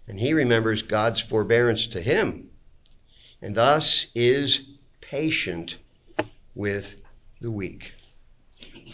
And 0.09 0.21
he 0.21 0.33
remembers 0.33 0.83
God's 0.83 1.21
forbearance 1.21 1.89
to 1.89 2.01
him, 2.01 2.51
and 3.43 3.55
thus 3.55 4.07
is 4.15 4.61
patient 5.01 5.79
with 6.55 6.97
the 7.41 7.51
weak. 7.51 7.93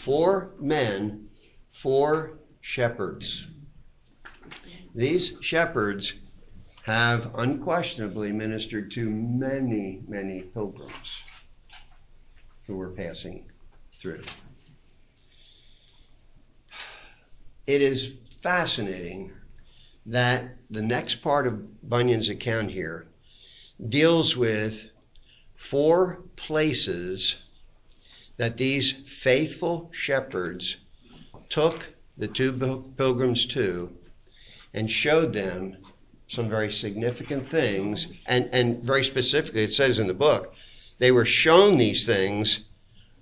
Four 0.01 0.51
men, 0.59 1.29
four 1.71 2.39
shepherds. 2.61 3.45
These 4.95 5.33
shepherds 5.41 6.13
have 6.83 7.31
unquestionably 7.35 8.31
ministered 8.31 8.91
to 8.91 9.09
many, 9.09 10.01
many 10.07 10.41
pilgrims 10.41 11.21
who 12.67 12.75
were 12.75 12.89
passing 12.89 13.45
through. 13.97 14.21
it 17.65 17.81
is 17.81 18.11
fascinating 18.41 19.31
that 20.05 20.55
the 20.69 20.81
next 20.81 21.21
part 21.21 21.47
of 21.47 21.89
Bunyan's 21.89 22.29
account 22.29 22.71
here 22.71 23.05
deals 23.89 24.35
with 24.35 24.85
four 25.55 26.19
places 26.35 27.35
that 28.37 28.57
these 28.57 28.91
faithful 28.91 29.89
shepherds 29.93 30.77
took 31.49 31.87
the 32.17 32.27
two 32.27 32.91
pilgrims 32.97 33.45
to 33.47 33.91
and 34.73 34.89
showed 34.89 35.33
them 35.33 35.77
some 36.29 36.49
very 36.49 36.71
significant 36.71 37.49
things. 37.49 38.07
And, 38.25 38.49
and 38.51 38.83
very 38.83 39.03
specifically, 39.03 39.63
it 39.63 39.73
says 39.73 39.99
in 39.99 40.07
the 40.07 40.13
book, 40.13 40.55
they 40.97 41.11
were 41.11 41.25
shown 41.25 41.77
these 41.77 42.05
things 42.05 42.61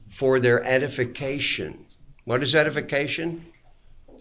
for 0.07 0.39
their 0.39 0.63
edification. 0.63 1.85
What 2.25 2.43
is 2.43 2.55
edification? 2.55 3.45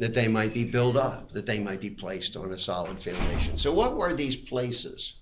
That 0.01 0.15
they 0.15 0.27
might 0.27 0.55
be 0.55 0.65
built 0.65 0.97
up, 0.97 1.31
that 1.33 1.45
they 1.45 1.59
might 1.59 1.81
be 1.81 1.91
placed 1.91 2.35
on 2.35 2.51
a 2.53 2.59
solid 2.59 3.03
foundation. 3.03 3.59
So, 3.59 3.71
what 3.71 3.97
were 3.97 4.17
these 4.17 4.35
places? 4.35 5.13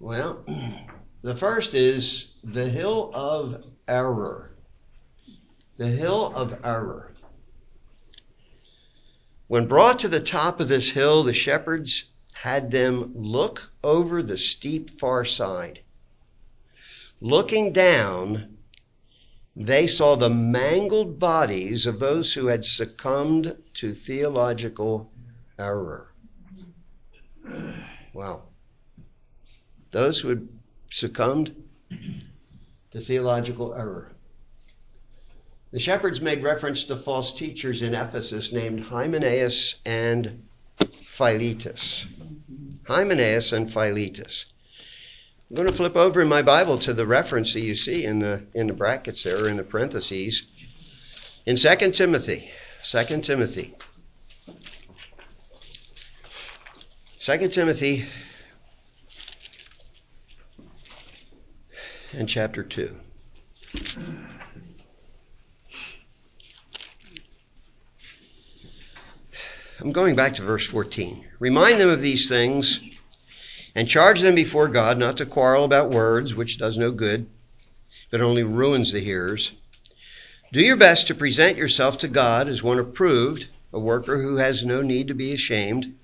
Well, 0.00 0.44
the 1.22 1.36
first 1.36 1.74
is 1.74 2.26
the 2.42 2.68
hill 2.68 3.12
of 3.14 3.62
error. 3.86 4.50
The 5.76 5.86
hill 5.86 6.32
of 6.34 6.58
error. 6.64 7.12
When 9.46 9.68
brought 9.68 10.00
to 10.00 10.08
the 10.08 10.20
top 10.20 10.58
of 10.58 10.66
this 10.66 10.90
hill, 10.90 11.22
the 11.22 11.32
shepherds 11.32 12.06
had 12.32 12.72
them 12.72 13.12
look 13.14 13.70
over 13.84 14.24
the 14.24 14.36
steep 14.36 14.90
far 14.90 15.24
side. 15.24 15.80
Looking 17.20 17.72
down, 17.72 18.56
they 19.56 19.86
saw 19.86 20.16
the 20.16 20.30
mangled 20.30 21.18
bodies 21.18 21.86
of 21.86 21.98
those 21.98 22.32
who 22.32 22.46
had 22.46 22.64
succumbed 22.64 23.56
to 23.74 23.94
theological 23.94 25.10
error. 25.58 26.12
Wow. 28.12 28.42
Those 29.90 30.20
who 30.20 30.28
had 30.28 30.48
succumbed 30.90 31.54
to 32.92 33.00
theological 33.00 33.74
error. 33.74 34.12
The 35.72 35.78
shepherds 35.78 36.20
made 36.20 36.42
reference 36.42 36.84
to 36.86 36.96
false 36.96 37.32
teachers 37.32 37.82
in 37.82 37.94
Ephesus 37.94 38.52
named 38.52 38.80
Hymenaeus 38.80 39.76
and 39.84 40.42
Philetus. 41.06 42.06
Hymenaeus 42.86 43.52
and 43.52 43.72
Philetus. 43.72 44.46
I'm 45.50 45.56
going 45.56 45.66
to 45.66 45.74
flip 45.74 45.96
over 45.96 46.22
in 46.22 46.28
my 46.28 46.42
Bible 46.42 46.78
to 46.78 46.94
the 46.94 47.04
reference 47.04 47.54
that 47.54 47.60
you 47.60 47.74
see 47.74 48.04
in 48.04 48.20
the 48.20 48.46
in 48.54 48.68
the 48.68 48.72
brackets 48.72 49.24
there, 49.24 49.42
or 49.42 49.48
in 49.48 49.56
the 49.56 49.64
parentheses, 49.64 50.46
in 51.44 51.56
2 51.56 51.90
Timothy. 51.90 52.48
2 52.84 53.20
Timothy. 53.20 53.74
2 57.18 57.48
Timothy 57.48 58.06
and 62.12 62.28
chapter 62.28 62.62
2. 62.62 62.96
I'm 69.80 69.90
going 69.90 70.14
back 70.14 70.36
to 70.36 70.42
verse 70.42 70.66
14. 70.66 71.26
Remind 71.40 71.80
them 71.80 71.88
of 71.88 72.00
these 72.00 72.28
things 72.28 72.78
and 73.74 73.88
charge 73.88 74.20
them 74.20 74.34
before 74.34 74.68
God 74.68 74.98
not 74.98 75.16
to 75.18 75.26
quarrel 75.26 75.64
about 75.64 75.90
words, 75.90 76.34
which 76.34 76.58
does 76.58 76.76
no 76.76 76.90
good, 76.90 77.26
but 78.10 78.20
only 78.20 78.42
ruins 78.42 78.92
the 78.92 79.00
hearers. 79.00 79.52
Do 80.52 80.60
your 80.60 80.76
best 80.76 81.06
to 81.06 81.14
present 81.14 81.56
yourself 81.56 81.98
to 81.98 82.08
God 82.08 82.48
as 82.48 82.62
one 82.62 82.80
approved, 82.80 83.46
a 83.72 83.78
worker 83.78 84.20
who 84.20 84.36
has 84.36 84.64
no 84.64 84.82
need 84.82 85.08
to 85.08 85.14
be 85.14 85.32
ashamed, 85.32 85.94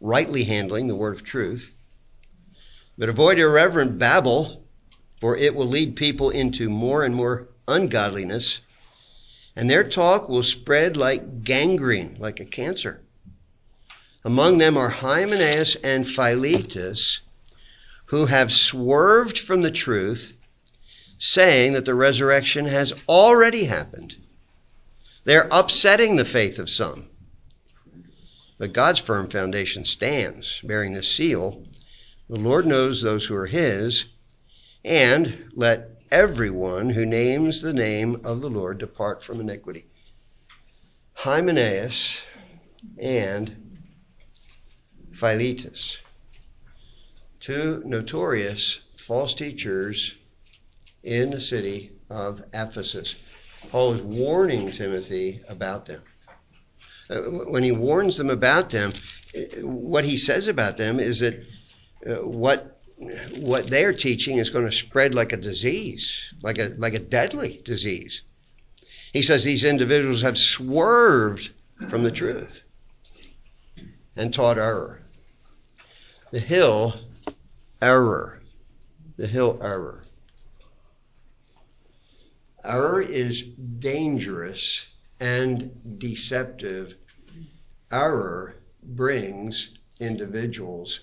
rightly 0.00 0.44
handling 0.44 0.86
the 0.86 0.94
word 0.94 1.16
of 1.16 1.24
truth. 1.24 1.72
But 2.96 3.08
avoid 3.08 3.38
irreverent 3.38 3.98
babble, 3.98 4.62
for 5.20 5.36
it 5.36 5.54
will 5.54 5.66
lead 5.66 5.96
people 5.96 6.30
into 6.30 6.68
more 6.68 7.04
and 7.04 7.14
more 7.14 7.48
ungodliness, 7.66 8.60
and 9.56 9.68
their 9.68 9.82
talk 9.82 10.28
will 10.28 10.44
spread 10.44 10.96
like 10.96 11.42
gangrene, 11.42 12.16
like 12.20 12.38
a 12.38 12.44
cancer. 12.44 13.02
Among 14.28 14.58
them 14.58 14.76
are 14.76 14.90
Hymenaeus 14.90 15.74
and 15.76 16.06
Philetus, 16.06 17.20
who 18.04 18.26
have 18.26 18.52
swerved 18.52 19.38
from 19.38 19.62
the 19.62 19.70
truth, 19.70 20.34
saying 21.16 21.72
that 21.72 21.86
the 21.86 21.94
resurrection 21.94 22.66
has 22.66 22.92
already 23.08 23.64
happened. 23.64 24.16
They're 25.24 25.48
upsetting 25.50 26.16
the 26.16 26.26
faith 26.26 26.58
of 26.58 26.68
some. 26.68 27.08
But 28.58 28.74
God's 28.74 28.98
firm 28.98 29.30
foundation 29.30 29.86
stands, 29.86 30.60
bearing 30.62 30.92
the 30.92 31.02
seal. 31.02 31.64
The 32.28 32.36
Lord 32.36 32.66
knows 32.66 33.00
those 33.00 33.24
who 33.24 33.34
are 33.34 33.46
his, 33.46 34.04
and 34.84 35.50
let 35.54 36.02
everyone 36.10 36.90
who 36.90 37.06
names 37.06 37.62
the 37.62 37.72
name 37.72 38.20
of 38.24 38.42
the 38.42 38.50
Lord 38.50 38.76
depart 38.76 39.22
from 39.22 39.40
iniquity. 39.40 39.86
Hymenaeus 41.14 42.24
and 42.98 43.67
Philetus, 45.18 45.98
two 47.40 47.82
notorious 47.84 48.78
false 48.96 49.34
teachers 49.34 50.14
in 51.02 51.30
the 51.30 51.40
city 51.40 51.90
of 52.08 52.44
Ephesus. 52.54 53.16
Paul 53.70 53.94
is 53.94 54.02
warning 54.02 54.70
Timothy 54.70 55.40
about 55.48 55.86
them. 55.86 56.02
Uh, 57.10 57.20
when 57.50 57.64
he 57.64 57.72
warns 57.72 58.16
them 58.16 58.30
about 58.30 58.70
them, 58.70 58.92
uh, 59.34 59.66
what 59.66 60.04
he 60.04 60.16
says 60.16 60.46
about 60.46 60.76
them 60.76 61.00
is 61.00 61.18
that 61.18 61.42
uh, 62.06 62.24
what 62.24 62.80
what 63.38 63.66
they're 63.66 63.92
teaching 63.92 64.38
is 64.38 64.50
going 64.50 64.66
to 64.66 64.72
spread 64.72 65.14
like 65.14 65.32
a 65.32 65.36
disease, 65.36 66.12
like 66.42 66.58
a 66.58 66.74
like 66.78 66.94
a 66.94 67.00
deadly 67.00 67.60
disease. 67.64 68.22
He 69.12 69.22
says 69.22 69.42
these 69.42 69.64
individuals 69.64 70.22
have 70.22 70.38
swerved 70.38 71.50
from 71.88 72.04
the 72.04 72.12
truth 72.12 72.62
and 74.14 74.32
taught 74.32 74.58
error. 74.58 75.02
The 76.30 76.40
hill, 76.40 77.00
error. 77.80 78.42
The 79.16 79.26
hill, 79.26 79.58
error. 79.62 80.04
Error 82.62 83.00
is 83.00 83.44
dangerous 83.78 84.84
and 85.20 85.98
deceptive. 85.98 86.96
Error 87.90 88.56
brings 88.82 89.70
individuals 90.00 91.00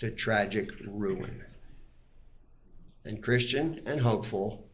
to 0.00 0.10
tragic 0.10 0.70
ruin. 0.86 1.42
And 3.04 3.22
Christian 3.22 3.82
and 3.84 4.00
hopeful 4.00 4.66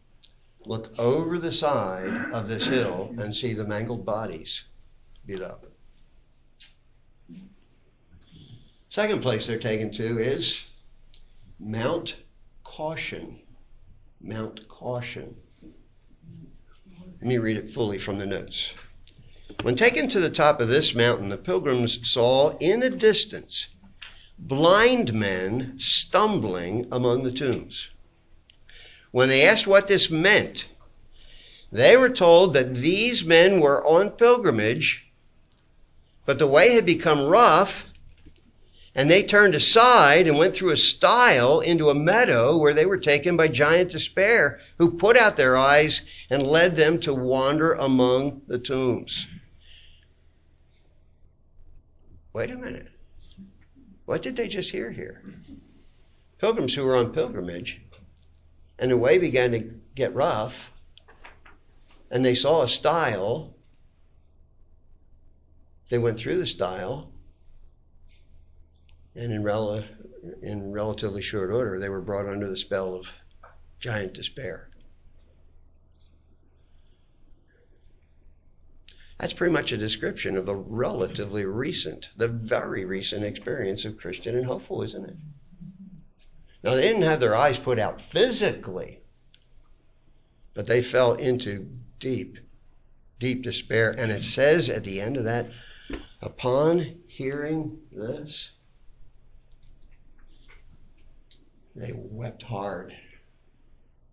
look 0.64 0.96
over 0.96 1.40
the 1.40 1.50
side 1.50 2.32
of 2.32 2.46
this 2.46 2.66
hill 2.66 3.12
and 3.18 3.34
see 3.34 3.54
the 3.54 3.64
mangled 3.64 4.04
bodies 4.04 4.62
up. 5.42 5.69
Second 8.90 9.22
place 9.22 9.46
they're 9.46 9.56
taken 9.56 9.92
to 9.92 10.18
is 10.18 10.58
Mount 11.60 12.16
Caution. 12.64 13.38
Mount 14.20 14.66
Caution. 14.66 15.36
Let 17.20 17.22
me 17.22 17.38
read 17.38 17.56
it 17.56 17.68
fully 17.68 17.98
from 17.98 18.18
the 18.18 18.26
notes. 18.26 18.72
When 19.62 19.76
taken 19.76 20.08
to 20.08 20.18
the 20.18 20.28
top 20.28 20.60
of 20.60 20.66
this 20.66 20.92
mountain, 20.92 21.28
the 21.28 21.36
pilgrims 21.36 22.10
saw 22.10 22.56
in 22.58 22.80
the 22.80 22.90
distance 22.90 23.68
blind 24.36 25.12
men 25.12 25.78
stumbling 25.78 26.88
among 26.90 27.22
the 27.22 27.30
tombs. 27.30 27.86
When 29.12 29.28
they 29.28 29.46
asked 29.46 29.68
what 29.68 29.86
this 29.86 30.10
meant, 30.10 30.66
they 31.70 31.96
were 31.96 32.10
told 32.10 32.54
that 32.54 32.74
these 32.74 33.24
men 33.24 33.60
were 33.60 33.86
on 33.86 34.10
pilgrimage, 34.10 35.06
but 36.26 36.40
the 36.40 36.48
way 36.48 36.74
had 36.74 36.86
become 36.86 37.20
rough 37.20 37.86
and 39.00 39.10
they 39.10 39.22
turned 39.22 39.54
aside 39.54 40.28
and 40.28 40.36
went 40.36 40.54
through 40.54 40.72
a 40.72 40.76
stile 40.76 41.60
into 41.60 41.88
a 41.88 41.94
meadow 41.94 42.58
where 42.58 42.74
they 42.74 42.84
were 42.84 42.98
taken 42.98 43.34
by 43.34 43.48
giant 43.48 43.90
despair, 43.90 44.60
who 44.76 44.98
put 44.98 45.16
out 45.16 45.38
their 45.38 45.56
eyes 45.56 46.02
and 46.28 46.46
led 46.46 46.76
them 46.76 47.00
to 47.00 47.14
wander 47.14 47.72
among 47.72 48.42
the 48.46 48.58
tombs. 48.58 49.26
Wait 52.34 52.50
a 52.50 52.56
minute. 52.58 52.88
What 54.04 54.20
did 54.20 54.36
they 54.36 54.48
just 54.48 54.70
hear 54.70 54.90
here? 54.90 55.24
Pilgrims 56.36 56.74
who 56.74 56.84
were 56.84 56.98
on 56.98 57.14
pilgrimage, 57.14 57.80
and 58.78 58.90
the 58.90 58.98
way 58.98 59.16
began 59.16 59.52
to 59.52 59.60
get 59.94 60.14
rough, 60.14 60.70
and 62.10 62.22
they 62.22 62.34
saw 62.34 62.60
a 62.60 62.68
stile. 62.68 63.54
They 65.88 65.96
went 65.96 66.20
through 66.20 66.36
the 66.36 66.44
stile 66.46 67.09
and 69.14 69.32
in, 69.32 69.42
rel- 69.42 69.84
in 70.42 70.72
relatively 70.72 71.22
short 71.22 71.50
order, 71.50 71.78
they 71.78 71.88
were 71.88 72.00
brought 72.00 72.26
under 72.26 72.48
the 72.48 72.56
spell 72.56 72.94
of 72.94 73.06
giant 73.78 74.14
despair. 74.14 74.68
That's 79.18 79.32
pretty 79.34 79.52
much 79.52 79.72
a 79.72 79.76
description 79.76 80.36
of 80.38 80.46
the 80.46 80.54
relatively 80.54 81.44
recent, 81.44 82.08
the 82.16 82.28
very 82.28 82.86
recent 82.86 83.22
experience 83.22 83.84
of 83.84 83.98
Christian 83.98 84.34
and 84.34 84.46
hopeful, 84.46 84.82
isn't 84.82 85.04
it? 85.04 85.16
Now, 86.62 86.74
they 86.74 86.82
didn't 86.82 87.02
have 87.02 87.20
their 87.20 87.36
eyes 87.36 87.58
put 87.58 87.78
out 87.78 88.00
physically, 88.00 89.00
but 90.54 90.66
they 90.66 90.82
fell 90.82 91.14
into 91.14 91.68
deep, 91.98 92.38
deep 93.18 93.42
despair. 93.42 93.90
And 93.90 94.10
it 94.10 94.22
says 94.22 94.68
at 94.68 94.84
the 94.84 95.00
end 95.00 95.16
of 95.18 95.24
that, 95.24 95.50
upon 96.22 97.00
hearing 97.06 97.78
this, 97.92 98.50
They 101.74 101.92
wept 101.94 102.42
hard, 102.42 102.92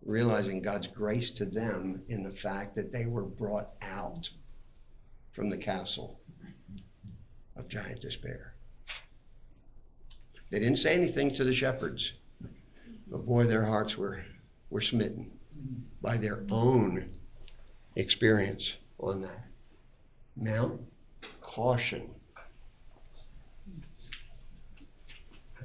realizing 0.05 0.61
God's 0.61 0.87
grace 0.87 1.31
to 1.31 1.45
them 1.45 2.03
in 2.07 2.23
the 2.23 2.31
fact 2.31 2.75
that 2.75 2.91
they 2.91 3.05
were 3.05 3.23
brought 3.23 3.69
out 3.81 4.29
from 5.33 5.49
the 5.49 5.57
castle 5.57 6.19
of 7.55 7.67
giant 7.67 8.01
despair. 8.01 8.53
They 10.49 10.59
didn't 10.59 10.77
say 10.77 10.93
anything 10.93 11.33
to 11.35 11.43
the 11.43 11.53
shepherds, 11.53 12.13
but 13.07 13.25
boy, 13.25 13.45
their 13.45 13.65
hearts 13.65 13.97
were, 13.97 14.23
were 14.69 14.81
smitten 14.81 15.31
by 16.01 16.17
their 16.17 16.43
own 16.51 17.09
experience 17.95 18.73
on 18.99 19.21
that. 19.21 19.45
Mount 20.35 20.81
caution 21.41 22.09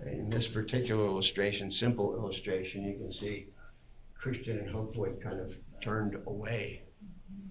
in 0.06 0.30
this 0.30 0.48
particular 0.48 1.04
illustration, 1.06 1.70
simple 1.70 2.14
illustration, 2.14 2.84
you 2.84 2.94
can 2.94 3.12
see 3.12 3.48
Christian 4.14 4.58
and 4.58 4.70
Hopeful 4.70 5.06
kind 5.22 5.40
of 5.40 5.54
turned 5.80 6.16
away 6.26 6.82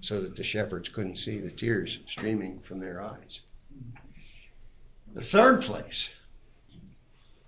so 0.02 0.22
that 0.22 0.36
the 0.36 0.44
shepherds 0.44 0.90
couldn't 0.90 1.18
see 1.18 1.40
the 1.40 1.52
tears 1.52 2.00
streaming 2.08 2.60
from 2.62 2.80
their 2.80 3.02
eyes. 3.02 3.42
The 5.14 5.22
third 5.22 5.62
place, 5.62 6.10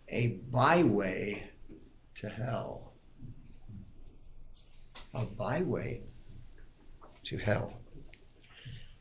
a 0.09 0.39
byway 0.51 1.43
to 2.15 2.29
hell. 2.29 2.93
A 5.13 5.25
byway 5.25 6.01
to 7.25 7.37
hell. 7.37 7.73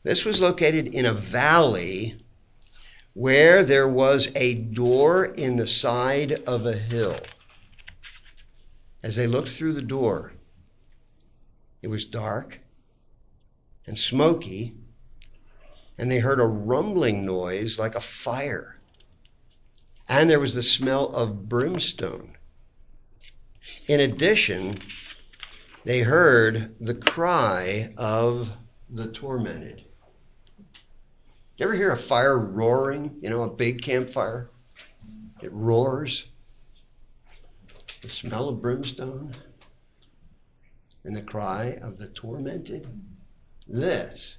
This 0.03 0.25
was 0.25 0.41
located 0.41 0.87
in 0.87 1.05
a 1.05 1.13
valley 1.13 2.22
where 3.13 3.63
there 3.63 3.87
was 3.87 4.29
a 4.35 4.55
door 4.55 5.25
in 5.25 5.57
the 5.57 5.67
side 5.67 6.31
of 6.31 6.65
a 6.65 6.75
hill. 6.75 7.19
As 9.03 9.15
they 9.15 9.27
looked 9.27 9.49
through 9.49 9.73
the 9.73 9.81
door, 9.81 10.33
it 11.81 11.87
was 11.87 12.05
dark 12.05 12.59
and 13.85 13.97
smoky, 13.97 14.73
and 15.97 16.09
they 16.09 16.19
heard 16.19 16.39
a 16.39 16.45
rumbling 16.45 17.25
noise 17.25 17.77
like 17.77 17.95
a 17.95 18.01
fire. 18.01 18.79
And 20.07 20.29
there 20.29 20.39
was 20.39 20.55
the 20.55 20.63
smell 20.63 21.09
of 21.09 21.47
brimstone. 21.47 22.35
In 23.87 23.99
addition, 23.99 24.79
they 25.85 25.99
heard 25.99 26.75
the 26.79 26.95
cry 26.95 27.93
of 27.97 28.49
the 28.89 29.07
tormented. 29.07 29.83
You 31.63 31.69
ever 31.69 31.77
hear 31.77 31.91
a 31.93 31.97
fire 31.97 32.37
roaring? 32.37 33.19
You 33.21 33.29
know, 33.29 33.43
a 33.43 33.49
big 33.49 33.81
campfire? 33.81 34.49
It 35.41 35.49
roars. 35.53 36.25
The 38.01 38.09
smell 38.09 38.49
of 38.49 38.61
brimstone 38.61 39.33
and 41.05 41.15
the 41.15 41.21
cry 41.21 41.77
of 41.81 41.97
the 41.97 42.09
tormented. 42.09 42.85
This 43.65 44.35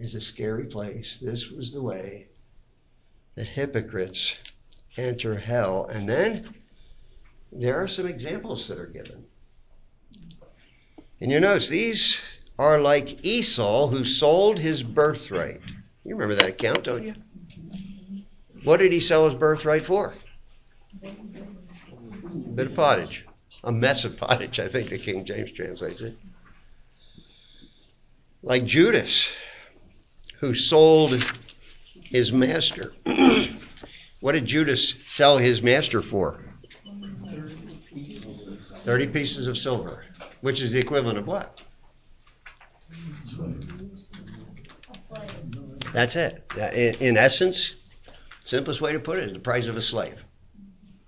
is 0.00 0.16
a 0.16 0.20
scary 0.20 0.64
place. 0.64 1.20
This 1.22 1.50
was 1.50 1.70
the 1.70 1.82
way 1.82 2.26
that 3.36 3.46
hypocrites 3.46 4.40
enter 4.96 5.38
hell. 5.38 5.86
And 5.86 6.08
then 6.08 6.52
there 7.52 7.80
are 7.80 7.86
some 7.86 8.08
examples 8.08 8.66
that 8.66 8.80
are 8.80 8.86
given. 8.86 9.24
And 11.20 11.30
you 11.30 11.38
notice 11.38 11.68
these 11.68 12.18
are 12.58 12.80
like 12.80 13.24
Esau 13.24 13.86
who 13.86 14.02
sold 14.02 14.58
his 14.58 14.82
birthright. 14.82 15.60
You 16.08 16.14
remember 16.14 16.36
that 16.36 16.48
account, 16.48 16.84
don't 16.84 17.04
you? 17.04 17.14
What 18.64 18.78
did 18.78 18.92
he 18.92 19.00
sell 19.00 19.26
his 19.26 19.34
birthright 19.34 19.84
for? 19.84 20.14
A 21.04 21.10
bit 22.30 22.68
of 22.68 22.74
pottage. 22.74 23.26
A 23.62 23.70
mess 23.70 24.06
of 24.06 24.16
pottage, 24.16 24.58
I 24.58 24.68
think 24.68 24.88
the 24.88 24.98
King 24.98 25.26
James 25.26 25.52
translates 25.52 26.00
it. 26.00 26.16
Like 28.42 28.64
Judas, 28.64 29.28
who 30.40 30.54
sold 30.54 31.22
his 32.04 32.32
master. 32.32 32.94
what 34.20 34.32
did 34.32 34.46
Judas 34.46 34.94
sell 35.06 35.36
his 35.36 35.60
master 35.60 36.00
for? 36.00 36.40
30 37.92 39.06
pieces 39.08 39.46
of 39.46 39.58
silver, 39.58 40.06
which 40.40 40.62
is 40.62 40.72
the 40.72 40.78
equivalent 40.78 41.18
of 41.18 41.26
what? 41.26 41.60
That's 45.92 46.16
it. 46.16 46.42
In, 46.56 46.94
in 46.94 47.16
essence, 47.16 47.72
simplest 48.44 48.80
way 48.80 48.92
to 48.92 49.00
put 49.00 49.18
it 49.18 49.24
is 49.24 49.32
the 49.32 49.38
price 49.38 49.66
of 49.66 49.76
a 49.76 49.82
slave. 49.82 50.18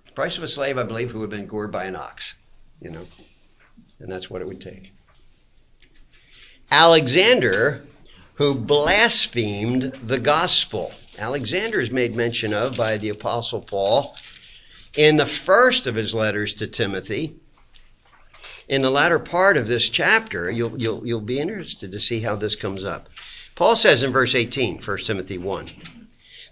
The 0.05 0.11
price 0.13 0.37
of 0.37 0.43
a 0.43 0.47
slave, 0.47 0.77
I 0.77 0.83
believe, 0.83 1.11
who 1.11 1.21
had 1.21 1.29
been 1.29 1.47
gored 1.47 1.71
by 1.71 1.85
an 1.85 1.95
ox, 1.95 2.33
you 2.81 2.91
know, 2.91 3.07
and 3.99 4.11
that's 4.11 4.29
what 4.29 4.41
it 4.41 4.47
would 4.47 4.61
take. 4.61 4.91
Alexander, 6.69 7.83
who 8.35 8.55
blasphemed 8.55 9.91
the 10.03 10.19
gospel. 10.19 10.93
Alexander 11.17 11.79
is 11.79 11.91
made 11.91 12.15
mention 12.15 12.53
of 12.53 12.77
by 12.77 12.97
the 12.97 13.09
Apostle 13.09 13.61
Paul 13.61 14.15
in 14.95 15.17
the 15.17 15.25
first 15.25 15.87
of 15.87 15.95
his 15.95 16.13
letters 16.13 16.55
to 16.55 16.67
Timothy. 16.67 17.35
In 18.67 18.81
the 18.81 18.89
latter 18.89 19.19
part 19.19 19.57
of 19.57 19.67
this 19.67 19.87
chapter, 19.87 20.49
you'll, 20.49 20.79
you'll, 20.81 21.05
you'll 21.05 21.21
be 21.21 21.39
interested 21.39 21.91
to 21.91 21.99
see 21.99 22.21
how 22.21 22.35
this 22.35 22.55
comes 22.55 22.83
up. 22.83 23.09
Paul 23.55 23.75
says 23.75 24.01
in 24.03 24.11
verse 24.11 24.33
18, 24.33 24.81
1 24.81 24.97
Timothy 24.99 25.37
1 25.37 25.69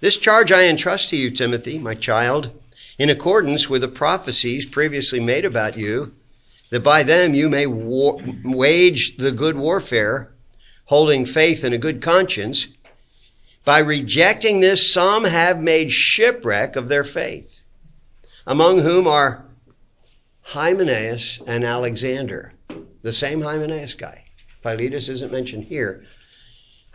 This 0.02 0.18
charge 0.18 0.52
I 0.52 0.66
entrust 0.66 1.10
to 1.10 1.18
you, 1.18 1.32
Timothy, 1.32 1.80
my 1.80 1.96
child, 1.96 2.52
in 2.98 3.10
accordance 3.10 3.70
with 3.70 3.82
the 3.82 3.88
prophecies 3.88 4.66
previously 4.66 5.20
made 5.20 5.46
about 5.46 5.78
you, 5.78 6.14
that 6.70 6.82
by 6.82 7.04
them 7.04 7.34
you 7.34 7.50
may 7.50 7.66
war- 7.66 8.22
wage 8.44 9.16
the 9.18 9.32
good 9.32 9.56
warfare, 9.56 10.32
holding 10.86 11.26
faith 11.26 11.64
and 11.64 11.74
a 11.74 11.78
good 11.78 12.02
conscience. 12.02 12.68
By 13.64 13.80
rejecting 13.80 14.60
this, 14.60 14.92
some 14.92 15.24
have 15.24 15.62
made 15.62 15.92
shipwreck 15.92 16.76
of 16.76 16.90
their 16.90 17.04
faith, 17.06 17.62
among 18.46 18.80
whom 18.80 19.08
are 19.08 19.46
Hymenaeus 20.42 21.40
and 21.48 21.64
Alexander, 21.64 22.54
the 23.02 23.14
same 23.14 23.42
Hymenaeus 23.42 23.94
guy. 23.94 24.26
Philetus 24.64 25.08
isn't 25.08 25.32
mentioned 25.32 25.64
here. 25.64 26.06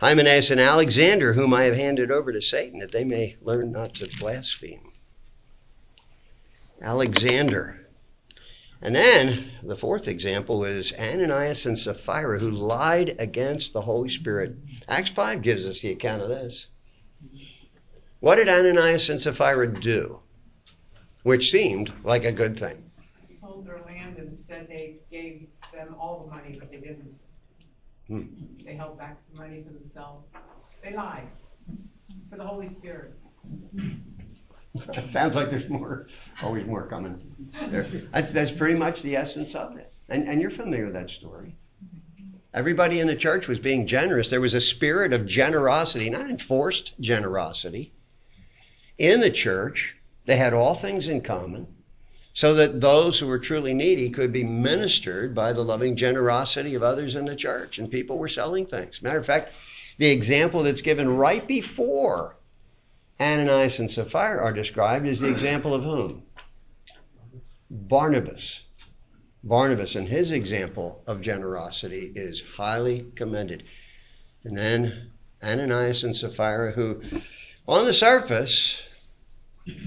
Hymenaeus 0.05 0.51
and 0.51 0.59
Alexander, 0.59 1.33
whom 1.33 1.51
I 1.51 1.63
have 1.63 1.75
handed 1.75 2.11
over 2.11 2.31
to 2.31 2.39
Satan, 2.39 2.81
that 2.81 2.91
they 2.91 3.03
may 3.03 3.37
learn 3.41 3.71
not 3.71 3.95
to 3.95 4.07
blaspheme. 4.19 4.91
Alexander. 6.79 7.87
And 8.83 8.95
then 8.95 9.49
the 9.63 9.75
fourth 9.75 10.07
example 10.07 10.63
is 10.63 10.93
Ananias 10.93 11.65
and 11.65 11.75
Sapphira, 11.75 12.37
who 12.37 12.51
lied 12.51 13.15
against 13.17 13.73
the 13.73 13.81
Holy 13.81 14.09
Spirit. 14.09 14.55
Acts 14.87 15.09
5 15.09 15.41
gives 15.41 15.65
us 15.65 15.81
the 15.81 15.93
account 15.93 16.21
of 16.21 16.29
this. 16.29 16.67
What 18.19 18.35
did 18.35 18.47
Ananias 18.47 19.09
and 19.09 19.19
Sapphira 19.19 19.67
do? 19.67 20.19
Which 21.23 21.49
seemed 21.49 21.91
like 22.03 22.25
a 22.25 22.31
good 22.31 22.59
thing 22.59 22.91
sold 23.41 23.65
their 23.65 23.81
land 23.85 24.17
and 24.17 24.37
said 24.37 24.67
they 24.67 24.97
gave 25.11 25.47
them 25.73 25.95
all 25.99 26.25
the 26.25 26.31
money, 26.35 26.57
but 26.59 26.71
they 26.71 26.77
didn't. 26.77 27.15
Hmm. 28.07 28.23
They 28.63 28.75
held 28.75 28.97
back 28.97 29.17
some 29.27 29.45
money 29.45 29.63
for 29.63 29.73
themselves. 29.73 30.31
They 30.83 30.95
lied 30.95 31.27
for 32.29 32.37
the 32.37 32.45
Holy 32.45 32.69
Spirit. 32.79 33.13
Sounds 35.05 35.35
like 35.35 35.49
there's 35.49 35.69
more, 35.69 36.07
always 36.41 36.65
more 36.65 36.85
coming. 36.87 37.19
There. 37.69 37.89
That's, 38.13 38.31
that's 38.31 38.51
pretty 38.51 38.75
much 38.75 39.01
the 39.01 39.15
essence 39.15 39.55
of 39.55 39.77
it. 39.77 39.91
And, 40.09 40.27
and 40.27 40.41
you're 40.41 40.51
familiar 40.51 40.85
with 40.85 40.93
that 40.93 41.09
story. 41.09 41.55
Everybody 42.53 42.99
in 42.99 43.07
the 43.07 43.15
church 43.15 43.47
was 43.47 43.59
being 43.59 43.87
generous. 43.87 44.29
There 44.29 44.41
was 44.41 44.53
a 44.53 44.61
spirit 44.61 45.13
of 45.13 45.25
generosity, 45.25 46.09
not 46.09 46.29
enforced 46.29 46.93
generosity, 46.99 47.93
in 48.97 49.19
the 49.19 49.31
church. 49.31 49.95
They 50.25 50.37
had 50.37 50.53
all 50.53 50.73
things 50.73 51.07
in 51.07 51.21
common 51.21 51.67
so 52.35 52.53
that 52.55 52.81
those 52.81 53.17
who 53.17 53.27
were 53.27 53.39
truly 53.39 53.73
needy 53.73 54.09
could 54.09 54.33
be 54.33 54.43
ministered 54.43 55.33
by 55.33 55.53
the 55.53 55.63
loving 55.63 55.95
generosity 55.95 56.75
of 56.75 56.83
others 56.83 57.15
in 57.15 57.23
the 57.23 57.35
church. 57.35 57.79
And 57.79 57.89
people 57.89 58.17
were 58.17 58.27
selling 58.27 58.65
things. 58.65 59.01
Matter 59.01 59.19
of 59.19 59.25
fact, 59.25 59.53
the 59.99 60.09
example 60.09 60.61
that's 60.63 60.81
given 60.81 61.15
right 61.15 61.47
before 61.47 62.35
Ananias 63.21 63.79
and 63.79 63.89
Sapphira 63.89 64.43
are 64.43 64.51
described 64.51 65.07
is 65.07 65.21
the 65.21 65.29
example 65.29 65.73
of 65.73 65.83
whom? 65.83 66.23
Barnabas. 67.71 68.59
Barnabas 69.41 69.95
and 69.95 70.05
his 70.05 70.31
example 70.31 71.03
of 71.07 71.21
generosity 71.21 72.11
is 72.15 72.43
highly 72.57 73.05
commended. 73.15 73.63
And 74.43 74.57
then 74.57 75.09
Ananias 75.41 76.03
and 76.03 76.13
Sapphira, 76.13 76.73
who 76.73 77.01
on 77.65 77.85
the 77.85 77.93
surface 77.93 78.77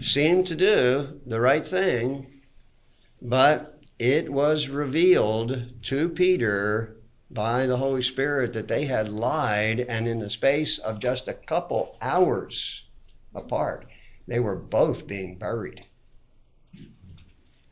seemed 0.00 0.46
to 0.46 0.56
do 0.56 1.20
the 1.26 1.38
right 1.38 1.66
thing, 1.66 2.26
but 3.20 3.80
it 3.98 4.32
was 4.32 4.68
revealed 4.68 5.82
to 5.82 6.08
Peter 6.08 6.96
by 7.30 7.66
the 7.66 7.76
Holy 7.76 8.02
Spirit 8.02 8.52
that 8.54 8.68
they 8.68 8.86
had 8.86 9.08
lied, 9.08 9.80
and 9.80 10.06
in 10.06 10.18
the 10.18 10.30
space 10.30 10.78
of 10.78 11.00
just 11.00 11.28
a 11.28 11.34
couple 11.34 11.96
hours 12.00 12.84
apart, 13.34 13.86
they 14.26 14.38
were 14.38 14.56
both 14.56 15.06
being 15.06 15.36
buried. 15.36 15.84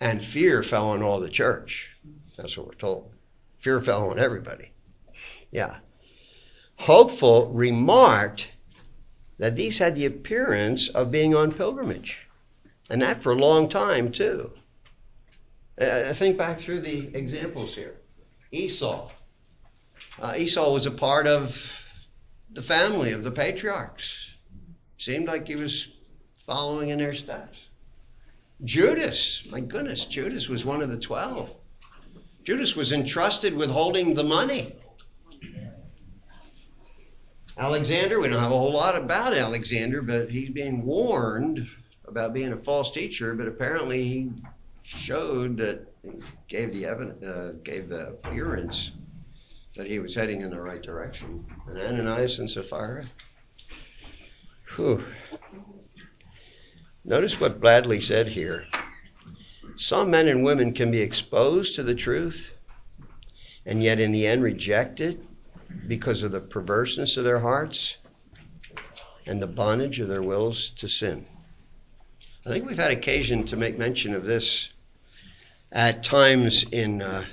And 0.00 0.22
fear 0.22 0.62
fell 0.62 0.88
on 0.88 1.02
all 1.02 1.20
the 1.20 1.30
church. 1.30 1.96
That's 2.36 2.56
what 2.56 2.66
we're 2.66 2.74
told. 2.74 3.10
Fear 3.58 3.80
fell 3.80 4.10
on 4.10 4.18
everybody. 4.18 4.72
Yeah. 5.50 5.78
Hopeful 6.76 7.50
remarked 7.52 8.50
that 9.38 9.56
these 9.56 9.78
had 9.78 9.94
the 9.94 10.06
appearance 10.06 10.88
of 10.88 11.10
being 11.10 11.34
on 11.34 11.52
pilgrimage, 11.52 12.18
and 12.90 13.00
that 13.00 13.22
for 13.22 13.32
a 13.32 13.36
long 13.36 13.68
time, 13.68 14.12
too. 14.12 14.50
Uh, 15.80 16.12
think 16.14 16.38
back 16.38 16.60
through 16.60 16.80
the 16.80 17.14
examples 17.14 17.74
here. 17.74 17.96
Esau. 18.50 19.10
Uh, 20.20 20.34
Esau 20.36 20.72
was 20.72 20.86
a 20.86 20.90
part 20.90 21.26
of 21.26 21.78
the 22.50 22.62
family 22.62 23.12
of 23.12 23.22
the 23.22 23.30
patriarchs. 23.30 24.26
Seemed 24.98 25.26
like 25.26 25.46
he 25.46 25.56
was 25.56 25.88
following 26.46 26.88
in 26.88 26.98
their 26.98 27.12
steps. 27.12 27.58
Judas, 28.64 29.42
my 29.50 29.60
goodness, 29.60 30.06
Judas 30.06 30.48
was 30.48 30.64
one 30.64 30.80
of 30.80 30.88
the 30.88 30.96
twelve. 30.96 31.50
Judas 32.44 32.74
was 32.74 32.92
entrusted 32.92 33.54
with 33.54 33.68
holding 33.68 34.14
the 34.14 34.24
money. 34.24 34.74
Alexander, 37.58 38.20
we 38.20 38.28
don't 38.28 38.40
have 38.40 38.52
a 38.52 38.56
whole 38.56 38.72
lot 38.72 38.96
about 38.96 39.34
Alexander, 39.34 40.00
but 40.00 40.30
he's 40.30 40.50
being 40.50 40.84
warned 40.84 41.66
about 42.06 42.32
being 42.32 42.52
a 42.52 42.56
false 42.56 42.90
teacher, 42.92 43.34
but 43.34 43.48
apparently 43.48 44.04
he 44.04 44.30
showed 44.86 45.56
that 45.58 45.86
gave 46.48 46.72
the 46.72 46.86
evidence, 46.86 47.22
uh, 47.22 47.52
gave 47.64 47.88
the 47.88 48.08
appearance 48.08 48.92
that 49.76 49.86
he 49.86 49.98
was 49.98 50.14
heading 50.14 50.40
in 50.40 50.50
the 50.50 50.60
right 50.60 50.82
direction. 50.82 51.44
And 51.68 51.78
Ananias 51.78 52.38
and 52.38 52.50
Sapphira. 52.50 53.04
Whew. 54.76 55.04
Notice 57.04 57.38
what 57.40 57.60
Bradley 57.60 58.00
said 58.00 58.28
here. 58.28 58.64
Some 59.76 60.10
men 60.10 60.28
and 60.28 60.44
women 60.44 60.72
can 60.72 60.90
be 60.90 61.00
exposed 61.00 61.74
to 61.76 61.82
the 61.82 61.94
truth 61.94 62.52
and 63.66 63.82
yet 63.82 63.98
in 63.98 64.12
the 64.12 64.26
end 64.26 64.42
reject 64.42 65.00
it 65.00 65.20
because 65.88 66.22
of 66.22 66.30
the 66.30 66.40
perverseness 66.40 67.16
of 67.16 67.24
their 67.24 67.40
hearts 67.40 67.96
and 69.26 69.42
the 69.42 69.46
bondage 69.46 69.98
of 69.98 70.08
their 70.08 70.22
wills 70.22 70.70
to 70.70 70.88
sin. 70.88 71.26
I 72.46 72.48
think 72.48 72.64
we've 72.64 72.78
had 72.78 72.92
occasion 72.92 73.44
to 73.46 73.56
make 73.56 73.76
mention 73.76 74.14
of 74.14 74.24
this 74.24 74.68
at 75.72 76.02
times 76.02 76.64
in 76.72 77.02
uh, 77.02 77.24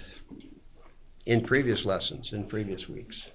in 1.25 1.43
previous 1.43 1.85
lessons, 1.85 2.33
in 2.33 2.45
previous 2.45 2.89
weeks. 2.89 3.27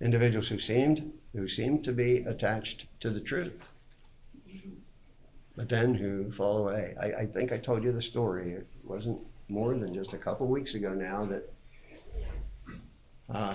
Individuals 0.00 0.48
who 0.48 0.60
seemed 0.60 1.12
who 1.34 1.48
seemed 1.48 1.84
to 1.84 1.92
be 1.92 2.18
attached 2.18 2.86
to 3.00 3.10
the 3.10 3.20
truth, 3.20 3.52
but 5.56 5.68
then 5.68 5.94
who 5.94 6.30
fall 6.30 6.58
away. 6.58 6.94
I, 7.00 7.22
I 7.22 7.26
think 7.26 7.52
I 7.52 7.58
told 7.58 7.82
you 7.82 7.92
the 7.92 8.02
story. 8.02 8.52
It 8.52 8.66
wasn't 8.84 9.18
more 9.48 9.74
than 9.74 9.94
just 9.94 10.12
a 10.12 10.18
couple 10.18 10.46
weeks 10.46 10.74
ago 10.74 10.92
now 10.92 11.24
that 11.26 11.52
uh, 13.34 13.54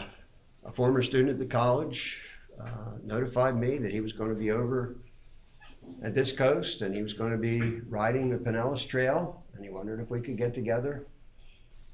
a 0.65 0.71
former 0.71 1.01
student 1.01 1.29
at 1.29 1.39
the 1.39 1.45
college 1.45 2.17
uh, 2.59 2.97
notified 3.03 3.57
me 3.57 3.77
that 3.77 3.91
he 3.91 4.01
was 4.01 4.13
going 4.13 4.29
to 4.29 4.35
be 4.35 4.51
over 4.51 4.95
at 6.03 6.13
this 6.13 6.31
coast 6.31 6.81
and 6.81 6.93
he 6.93 7.01
was 7.01 7.13
going 7.13 7.31
to 7.31 7.37
be 7.37 7.79
riding 7.89 8.29
the 8.29 8.37
Pinellas 8.37 8.85
Trail 8.87 9.43
and 9.55 9.63
he 9.63 9.69
wondered 9.69 9.99
if 9.99 10.09
we 10.09 10.21
could 10.21 10.37
get 10.37 10.53
together. 10.53 11.07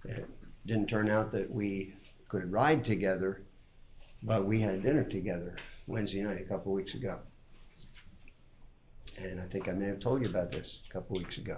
It 0.06 0.28
didn't 0.65 0.88
turn 0.88 1.10
out 1.10 1.32
that 1.32 1.49
we 1.49 1.93
could 2.28 2.52
ride 2.52 2.86
together, 2.86 3.43
but 4.23 4.45
we 4.45 4.62
had 4.62 4.84
dinner 4.84 5.04
together 5.04 5.56
Wednesday 5.88 6.21
night 6.21 6.41
a 6.41 6.45
couple 6.45 6.71
weeks 6.73 6.93
ago. 6.93 7.19
And 9.17 9.41
I 9.41 9.45
think 9.45 9.67
I 9.67 9.71
may 9.71 9.88
have 9.88 9.99
told 9.99 10.23
you 10.23 10.30
about 10.30 10.52
this 10.52 10.80
a 10.89 10.93
couple 10.93 11.17
weeks 11.17 11.38
ago. 11.38 11.58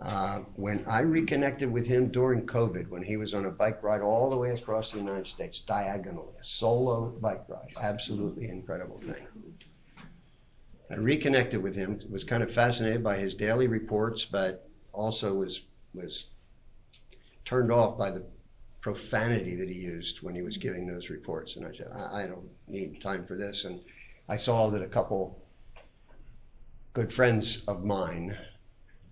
Uh, 0.00 0.40
when 0.56 0.84
I 0.86 1.00
reconnected 1.00 1.70
with 1.70 1.86
him 1.86 2.08
during 2.08 2.46
COVID, 2.46 2.88
when 2.88 3.02
he 3.02 3.16
was 3.16 3.32
on 3.32 3.46
a 3.46 3.50
bike 3.50 3.82
ride 3.82 4.02
all 4.02 4.28
the 4.28 4.36
way 4.36 4.50
across 4.50 4.90
the 4.90 4.98
United 4.98 5.26
States, 5.26 5.60
diagonally, 5.60 6.34
a 6.38 6.44
solo 6.44 7.06
bike 7.20 7.44
ride, 7.48 7.72
absolutely 7.80 8.48
incredible 8.48 8.98
thing. 8.98 9.26
I 10.90 10.94
reconnected 10.94 11.62
with 11.62 11.74
him, 11.74 12.00
was 12.10 12.24
kind 12.24 12.42
of 12.42 12.52
fascinated 12.52 13.02
by 13.02 13.18
his 13.18 13.34
daily 13.34 13.66
reports, 13.66 14.24
but 14.24 14.68
also 14.92 15.34
was 15.34 15.62
was 15.94 16.26
turned 17.44 17.72
off 17.72 17.96
by 17.96 18.10
the 18.10 18.24
profanity 18.80 19.56
that 19.56 19.68
he 19.68 19.74
used 19.74 20.22
when 20.22 20.34
he 20.34 20.42
was 20.42 20.56
giving 20.56 20.86
those 20.86 21.10
reports. 21.10 21.56
And 21.56 21.66
I 21.66 21.72
said, 21.72 21.88
I, 21.92 22.22
I 22.22 22.26
don't 22.26 22.48
need 22.68 23.00
time 23.00 23.24
for 23.26 23.36
this. 23.36 23.64
And 23.64 23.80
I 24.28 24.36
saw 24.36 24.70
that 24.70 24.82
a 24.82 24.86
couple 24.86 25.42
good 26.92 27.12
friends 27.12 27.58
of 27.66 27.84
mine 27.84 28.36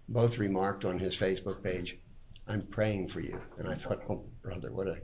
both 0.08 0.38
remarked 0.38 0.84
on 0.84 0.98
his 0.98 1.16
Facebook 1.16 1.62
page, 1.62 1.98
I'm 2.46 2.62
praying 2.62 3.08
for 3.08 3.20
you. 3.20 3.40
And 3.58 3.68
I 3.68 3.74
thought, 3.74 4.02
oh, 4.08 4.24
brother, 4.42 4.70
what 4.70 4.86
a, 4.86 4.98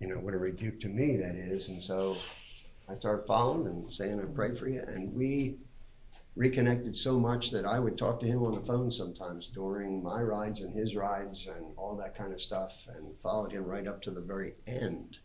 you 0.00 0.08
know, 0.08 0.16
what 0.16 0.34
a 0.34 0.38
rebuke 0.38 0.80
to 0.80 0.88
me 0.88 1.16
that 1.18 1.36
is. 1.36 1.68
And 1.68 1.82
so 1.82 2.16
I 2.88 2.96
started 2.98 3.26
following 3.26 3.66
and 3.66 3.90
saying, 3.90 4.20
I 4.20 4.24
pray 4.24 4.54
for 4.54 4.68
you. 4.68 4.82
And 4.86 5.14
we 5.14 5.56
reconnected 6.36 6.96
so 6.96 7.18
much 7.18 7.50
that 7.52 7.64
I 7.64 7.78
would 7.78 7.96
talk 7.96 8.20
to 8.20 8.26
him 8.26 8.42
on 8.42 8.54
the 8.54 8.66
phone 8.66 8.90
sometimes 8.90 9.48
during 9.48 10.02
my 10.02 10.20
rides 10.20 10.60
and 10.60 10.74
his 10.74 10.94
rides 10.96 11.46
and 11.46 11.64
all 11.76 11.96
that 11.96 12.16
kind 12.16 12.32
of 12.32 12.40
stuff 12.40 12.86
and 12.88 13.18
followed 13.22 13.52
him 13.52 13.64
right 13.64 13.86
up 13.86 14.02
to 14.02 14.10
the 14.10 14.20
very 14.20 14.54
end. 14.66 15.18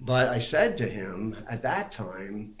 But 0.00 0.28
I 0.28 0.38
said 0.38 0.78
to 0.78 0.88
him 0.88 1.36
at 1.48 1.62
that 1.62 1.92
time, 1.92 2.54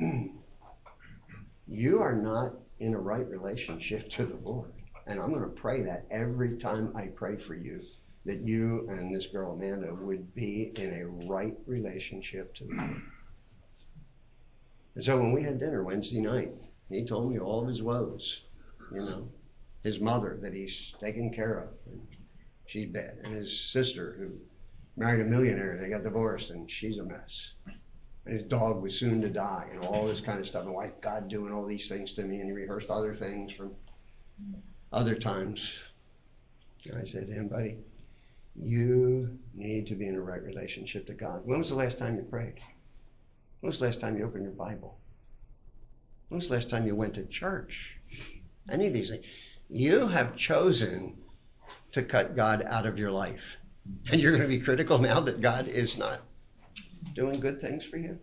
You 1.66 2.02
are 2.02 2.14
not 2.14 2.52
in 2.78 2.94
a 2.94 3.00
right 3.00 3.26
relationship 3.28 4.10
to 4.10 4.26
the 4.26 4.36
Lord. 4.36 4.72
And 5.06 5.18
I'm 5.18 5.30
going 5.30 5.42
to 5.42 5.48
pray 5.48 5.82
that 5.82 6.06
every 6.10 6.58
time 6.58 6.92
I 6.94 7.06
pray 7.06 7.36
for 7.36 7.54
you, 7.54 7.80
that 8.24 8.40
you 8.46 8.86
and 8.90 9.14
this 9.14 9.26
girl 9.26 9.52
Amanda 9.52 9.94
would 9.94 10.34
be 10.34 10.72
in 10.76 10.92
a 10.92 11.06
right 11.26 11.56
relationship 11.66 12.54
to 12.56 12.64
Lord. 12.64 13.02
And 14.94 15.04
so 15.04 15.16
when 15.18 15.32
we 15.32 15.42
had 15.42 15.58
dinner 15.58 15.82
Wednesday 15.84 16.20
night, 16.20 16.52
he 16.88 17.04
told 17.04 17.30
me 17.30 17.38
all 17.38 17.62
of 17.62 17.68
his 17.68 17.82
woes. 17.82 18.42
You 18.92 19.02
know, 19.02 19.28
his 19.84 20.00
mother 20.00 20.38
that 20.42 20.52
he's 20.52 20.92
taken 21.00 21.32
care 21.32 21.60
of, 21.60 21.68
and 21.86 22.06
she's 22.66 22.90
bad, 22.90 23.18
and 23.22 23.34
his 23.34 23.58
sister 23.58 24.16
who 24.18 24.32
married 24.96 25.20
a 25.20 25.24
millionaire, 25.24 25.78
they 25.80 25.88
got 25.88 26.02
divorced, 26.02 26.50
and 26.50 26.70
she's 26.70 26.98
a 26.98 27.04
mess. 27.04 27.52
And 28.24 28.34
his 28.34 28.42
dog 28.42 28.82
was 28.82 28.98
soon 28.98 29.22
to 29.22 29.28
die, 29.30 29.68
and 29.72 29.84
all 29.84 30.06
this 30.06 30.20
kind 30.20 30.40
of 30.40 30.46
stuff. 30.46 30.64
And 30.64 30.74
why 30.74 30.90
God 31.00 31.28
doing 31.28 31.52
all 31.52 31.64
these 31.64 31.88
things 31.88 32.12
to 32.14 32.22
me? 32.22 32.40
And 32.40 32.46
he 32.46 32.52
rehearsed 32.52 32.90
other 32.90 33.14
things 33.14 33.52
from 33.52 33.70
other 34.92 35.14
times. 35.14 35.72
And 36.86 36.98
I 36.98 37.04
said 37.04 37.28
to 37.28 37.32
him, 37.32 37.48
buddy, 37.48 37.78
you 38.56 39.38
need 39.54 39.86
to 39.88 39.94
be 39.94 40.06
in 40.06 40.14
a 40.14 40.20
right 40.20 40.42
relationship 40.42 41.06
to 41.06 41.14
God. 41.14 41.42
When 41.44 41.58
was 41.58 41.68
the 41.68 41.74
last 41.74 41.98
time 41.98 42.16
you 42.16 42.22
prayed? 42.22 42.60
When 43.60 43.68
was 43.68 43.78
the 43.78 43.86
last 43.86 44.00
time 44.00 44.16
you 44.16 44.24
opened 44.24 44.44
your 44.44 44.52
Bible? 44.52 44.98
When 46.28 46.38
was 46.38 46.48
the 46.48 46.54
last 46.54 46.70
time 46.70 46.86
you 46.86 46.94
went 46.94 47.14
to 47.14 47.24
church? 47.26 47.96
Any 48.70 48.86
of 48.86 48.92
these 48.92 49.10
things. 49.10 49.24
You 49.68 50.08
have 50.08 50.36
chosen 50.36 51.16
to 51.92 52.02
cut 52.02 52.36
God 52.36 52.64
out 52.66 52.86
of 52.86 52.98
your 52.98 53.10
life. 53.10 53.40
And 54.10 54.20
you're 54.20 54.32
going 54.32 54.42
to 54.42 54.48
be 54.48 54.60
critical 54.60 54.98
now 54.98 55.20
that 55.20 55.40
God 55.40 55.68
is 55.68 55.96
not 55.96 56.22
doing 57.14 57.40
good 57.40 57.60
things 57.60 57.84
for 57.84 57.96
you. 57.96 58.18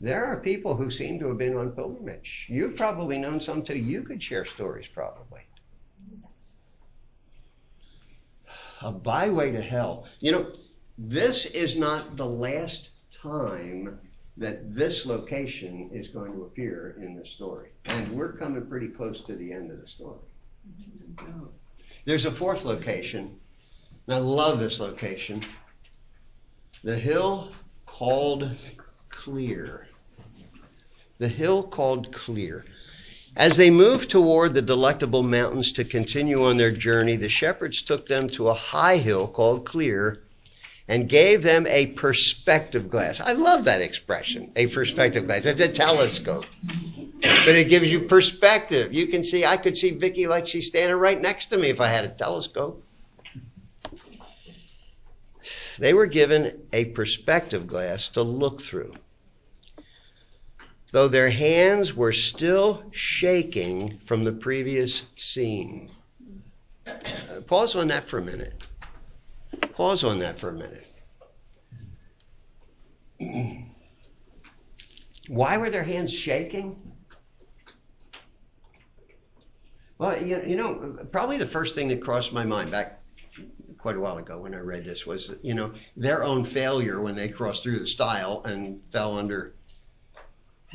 There 0.00 0.24
are 0.24 0.40
people 0.40 0.74
who 0.74 0.90
seem 0.90 1.18
to 1.18 1.28
have 1.28 1.38
been 1.38 1.56
on 1.56 1.72
pilgrimage. 1.72 2.46
You've 2.48 2.76
probably 2.76 3.18
known 3.18 3.40
some 3.40 3.62
too. 3.62 3.76
You 3.76 4.02
could 4.02 4.22
share 4.22 4.44
stories 4.44 4.86
probably. 4.86 5.42
A 8.82 8.90
byway 8.90 9.52
to 9.52 9.60
hell. 9.60 10.06
You 10.20 10.32
know, 10.32 10.52
this 10.96 11.46
is 11.46 11.76
not 11.76 12.16
the 12.16 12.26
last 12.26 12.90
time 13.10 13.98
that 14.36 14.74
this 14.74 15.04
location 15.04 15.90
is 15.92 16.08
going 16.08 16.32
to 16.32 16.44
appear 16.44 16.96
in 17.00 17.14
the 17.14 17.24
story. 17.24 17.68
And 17.86 18.10
we're 18.12 18.32
coming 18.32 18.66
pretty 18.66 18.88
close 18.88 19.22
to 19.24 19.34
the 19.34 19.52
end 19.52 19.70
of 19.70 19.80
the 19.80 19.86
story. 19.86 20.18
There's 22.06 22.24
a 22.24 22.30
fourth 22.30 22.64
location, 22.64 23.38
and 24.06 24.16
I 24.16 24.18
love 24.18 24.58
this 24.58 24.80
location. 24.80 25.44
The 26.82 26.98
hill 26.98 27.52
called 27.84 28.56
Clear. 29.10 29.88
The 31.18 31.28
hill 31.28 31.62
called 31.62 32.12
Clear. 32.12 32.64
As 33.36 33.56
they 33.56 33.70
moved 33.70 34.10
toward 34.10 34.54
the 34.54 34.62
delectable 34.62 35.22
mountains 35.22 35.72
to 35.72 35.84
continue 35.84 36.44
on 36.44 36.56
their 36.56 36.72
journey, 36.72 37.16
the 37.16 37.28
shepherds 37.28 37.82
took 37.82 38.06
them 38.06 38.28
to 38.30 38.48
a 38.48 38.54
high 38.54 38.96
hill 38.96 39.28
called 39.28 39.64
Clear 39.64 40.22
and 40.88 41.08
gave 41.08 41.42
them 41.42 41.66
a 41.68 41.86
perspective 41.86 42.90
glass. 42.90 43.20
I 43.20 43.32
love 43.34 43.64
that 43.64 43.80
expression, 43.80 44.50
a 44.56 44.66
perspective 44.66 45.26
glass. 45.26 45.46
It's 45.46 45.60
a 45.60 45.68
telescope. 45.68 46.46
But 47.22 47.54
it 47.54 47.68
gives 47.68 47.92
you 47.92 48.00
perspective. 48.00 48.92
You 48.92 49.06
can 49.06 49.22
see, 49.22 49.44
I 49.44 49.56
could 49.56 49.76
see 49.76 49.92
Vicki 49.92 50.26
like 50.26 50.48
she's 50.48 50.66
standing 50.66 50.96
right 50.96 51.20
next 51.20 51.46
to 51.46 51.58
me 51.58 51.68
if 51.68 51.80
I 51.80 51.86
had 51.86 52.04
a 52.04 52.08
telescope. 52.08 52.82
They 55.78 55.94
were 55.94 56.06
given 56.06 56.62
a 56.72 56.86
perspective 56.86 57.68
glass 57.68 58.08
to 58.10 58.22
look 58.22 58.60
through. 58.60 58.94
Though 60.92 61.08
their 61.08 61.30
hands 61.30 61.94
were 61.94 62.12
still 62.12 62.82
shaking 62.90 64.00
from 64.00 64.24
the 64.24 64.32
previous 64.32 65.02
scene. 65.16 65.90
Pause 67.46 67.76
on 67.76 67.88
that 67.88 68.04
for 68.04 68.18
a 68.18 68.22
minute. 68.22 68.60
Pause 69.72 70.04
on 70.04 70.18
that 70.18 70.40
for 70.40 70.48
a 70.48 70.52
minute. 70.52 70.86
Why 75.28 75.58
were 75.58 75.70
their 75.70 75.84
hands 75.84 76.12
shaking? 76.12 76.76
Well, 79.98 80.20
you, 80.20 80.42
you 80.44 80.56
know, 80.56 80.98
probably 81.12 81.36
the 81.36 81.46
first 81.46 81.74
thing 81.74 81.88
that 81.88 82.02
crossed 82.02 82.32
my 82.32 82.44
mind 82.44 82.70
back 82.70 83.02
quite 83.78 83.96
a 83.96 84.00
while 84.00 84.18
ago 84.18 84.38
when 84.38 84.54
I 84.54 84.58
read 84.58 84.84
this 84.84 85.06
was, 85.06 85.34
you 85.42 85.54
know, 85.54 85.72
their 85.96 86.24
own 86.24 86.44
failure 86.44 87.00
when 87.00 87.14
they 87.14 87.28
crossed 87.28 87.62
through 87.62 87.78
the 87.78 87.86
stile 87.86 88.42
and 88.44 88.80
fell 88.88 89.16
under 89.16 89.54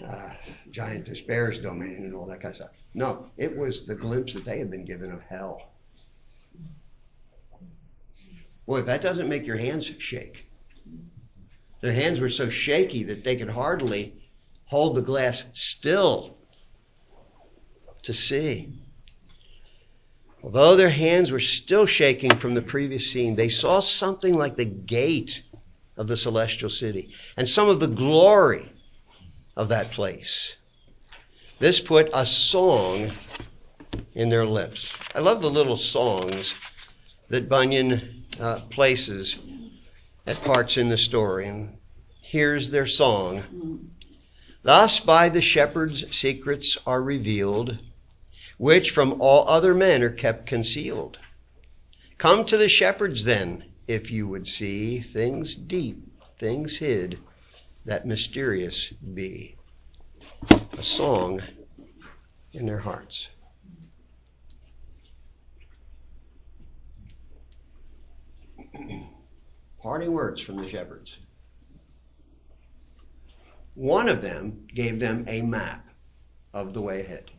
uh, 0.04 0.32
giant 0.72 1.06
despair's 1.06 1.62
domain 1.62 1.98
and 2.04 2.14
all 2.14 2.26
that 2.26 2.42
kind 2.42 2.52
of 2.52 2.56
stuff. 2.56 2.72
No, 2.94 3.28
it 3.38 3.56
was 3.56 3.86
the 3.86 3.96
glimpse 3.96 4.34
that 4.34 4.46
they 4.46 4.60
had 4.60 4.72
been 4.72 4.86
given 4.86 5.12
of 5.12 5.22
hell 5.22 5.70
Boy, 8.66 8.80
if 8.80 8.86
that 8.88 9.02
doesn't 9.02 9.30
make 9.30 9.46
your 9.46 9.58
hands 9.58 9.86
shake. 10.00 10.46
Their 11.82 11.94
hands 11.94 12.20
were 12.20 12.30
so 12.30 12.50
shaky 12.50 13.04
that 13.06 13.24
they 13.24 13.36
could 13.36 13.50
hardly 13.50 14.16
hold 14.66 14.96
the 14.96 15.02
glass 15.02 15.44
still 15.54 16.38
to 18.04 18.14
see. 18.14 18.74
Although 20.42 20.76
their 20.76 20.90
hands 20.90 21.32
were 21.32 21.40
still 21.40 21.86
shaking 21.86 22.36
from 22.36 22.54
the 22.54 22.62
previous 22.62 23.12
scene, 23.12 23.36
they 23.36 23.50
saw 23.50 23.80
something 23.82 24.34
like 24.34 24.56
the 24.56 24.66
gate 24.66 25.44
of 25.98 26.08
the 26.08 26.18
celestial 26.18 26.70
city 26.70 27.14
and 27.38 27.48
some 27.48 27.70
of 27.70 27.80
the 27.80 27.88
glory 27.88 28.72
of 29.56 29.70
that 29.70 29.92
place. 29.92 30.56
This 31.60 31.80
put 31.80 32.10
a 32.14 32.26
song 32.26 33.12
in 34.14 34.30
their 34.30 34.46
lips. 34.46 34.94
I 35.14 35.20
love 35.20 35.42
the 35.42 35.50
little 35.50 35.78
songs 35.78 36.54
that 37.30 37.50
Bunyan 37.50 38.26
uh, 38.40 38.60
places 38.70 39.38
at 40.28 40.44
parts 40.44 40.78
in 40.78 40.90
the 40.90 40.98
story. 40.98 41.48
And 41.48 41.78
here's 42.22 42.70
their 42.70 42.88
song. 42.88 43.90
Thus 44.64 45.00
by 45.00 45.30
the 45.30 45.42
shepherd's 45.42 46.16
secrets 46.16 46.78
are 46.86 47.02
revealed 47.02 47.80
which 48.58 48.92
from 48.92 49.22
all 49.22 49.48
other 49.48 49.74
men 49.74 50.02
are 50.02 50.10
kept 50.10 50.46
concealed. 50.46 51.18
Come 52.18 52.46
to 52.46 52.58
the 52.58 52.70
shepherds 52.70 53.24
then, 53.24 53.66
if 53.88 54.12
you 54.12 54.28
would 54.28 54.48
see 54.48 55.02
things 55.02 55.56
deep, 55.56 56.08
things 56.38 56.78
hid, 56.78 57.20
that 57.86 58.06
mysterious 58.06 58.90
be. 59.14 59.56
A 60.78 60.84
song 60.84 61.42
in 62.54 62.66
their 62.66 62.80
hearts. 62.80 63.30
Parting 69.82 70.12
words 70.12 70.42
from 70.42 70.58
the 70.58 70.70
shepherds. 70.70 71.16
One 73.76 74.10
of 74.10 74.22
them 74.22 74.66
gave 74.74 75.00
them 75.00 75.26
a 75.28 75.42
map 75.42 75.88
of 76.54 76.74
the 76.74 76.82
way 76.82 77.02
ahead. 77.02 77.30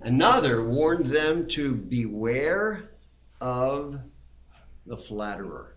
Another 0.00 0.64
warned 0.64 1.14
them 1.14 1.48
to 1.48 1.74
beware 1.74 2.90
of 3.40 4.00
the 4.86 4.96
flatterer. 4.96 5.76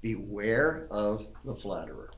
Beware 0.00 0.86
of 0.90 1.26
the 1.44 1.54
flatterer. 1.54 2.10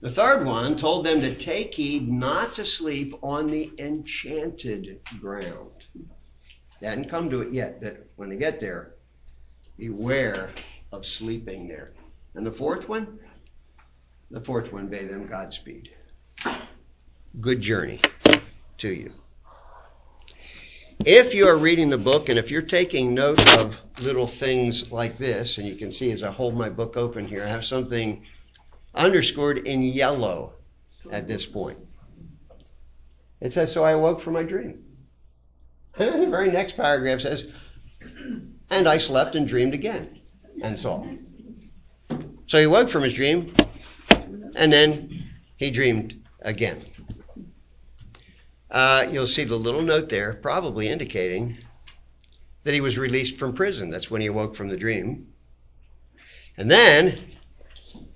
The 0.00 0.10
third 0.10 0.44
one 0.44 0.76
told 0.76 1.06
them 1.06 1.20
to 1.22 1.34
take 1.34 1.74
heed 1.74 2.10
not 2.10 2.54
to 2.56 2.66
sleep 2.66 3.14
on 3.22 3.46
the 3.46 3.72
enchanted 3.78 5.00
ground. 5.18 5.70
They 6.80 6.86
hadn't 6.86 7.08
come 7.08 7.30
to 7.30 7.40
it 7.40 7.54
yet, 7.54 7.80
but 7.80 8.06
when 8.16 8.28
they 8.28 8.36
get 8.36 8.60
there, 8.60 8.96
beware 9.78 10.50
of 10.92 11.06
sleeping 11.06 11.66
there. 11.68 11.92
And 12.34 12.44
the 12.44 12.52
fourth 12.52 12.88
one? 12.88 13.18
The 14.30 14.40
fourth 14.40 14.72
one 14.72 14.88
bade 14.88 15.08
them 15.08 15.26
Godspeed. 15.26 15.90
Good 17.40 17.62
journey 17.62 18.00
to 18.78 18.88
you. 18.88 19.10
If 21.00 21.34
you 21.34 21.48
are 21.48 21.56
reading 21.56 21.90
the 21.90 21.98
book 21.98 22.28
and 22.28 22.38
if 22.38 22.50
you're 22.50 22.62
taking 22.62 23.14
note 23.14 23.58
of 23.58 23.78
little 23.98 24.26
things 24.26 24.90
like 24.90 25.18
this, 25.18 25.58
and 25.58 25.66
you 25.66 25.74
can 25.74 25.92
see 25.92 26.10
as 26.12 26.22
I 26.22 26.30
hold 26.30 26.54
my 26.54 26.70
book 26.70 26.96
open 26.96 27.26
here, 27.26 27.44
I 27.44 27.48
have 27.48 27.64
something 27.64 28.24
underscored 28.94 29.58
in 29.58 29.82
yellow 29.82 30.54
at 31.10 31.26
this 31.28 31.44
point. 31.44 31.78
It 33.40 33.52
says, 33.52 33.72
So 33.72 33.84
I 33.84 33.92
awoke 33.92 34.20
from 34.20 34.34
my 34.34 34.44
dream. 34.44 34.84
The 35.98 36.26
very 36.30 36.50
next 36.50 36.76
paragraph 36.76 37.20
says, 37.20 37.44
And 38.70 38.88
I 38.88 38.98
slept 38.98 39.36
and 39.36 39.46
dreamed 39.46 39.74
again 39.74 40.20
and 40.62 40.78
saw. 40.78 41.06
So 42.46 42.60
he 42.60 42.66
woke 42.66 42.88
from 42.88 43.02
his 43.02 43.14
dream, 43.14 43.52
and 44.56 44.72
then 44.72 45.28
he 45.56 45.70
dreamed 45.70 46.22
again 46.40 46.84
uh, 48.74 49.06
you'll 49.10 49.28
see 49.28 49.44
the 49.44 49.56
little 49.56 49.82
note 49.82 50.08
there, 50.08 50.34
probably 50.34 50.88
indicating 50.88 51.56
that 52.64 52.74
he 52.74 52.80
was 52.80 52.98
released 52.98 53.38
from 53.38 53.54
prison. 53.54 53.88
That's 53.88 54.10
when 54.10 54.20
he 54.20 54.26
awoke 54.26 54.56
from 54.56 54.68
the 54.68 54.76
dream. 54.76 55.28
And 56.56 56.68
then 56.68 57.16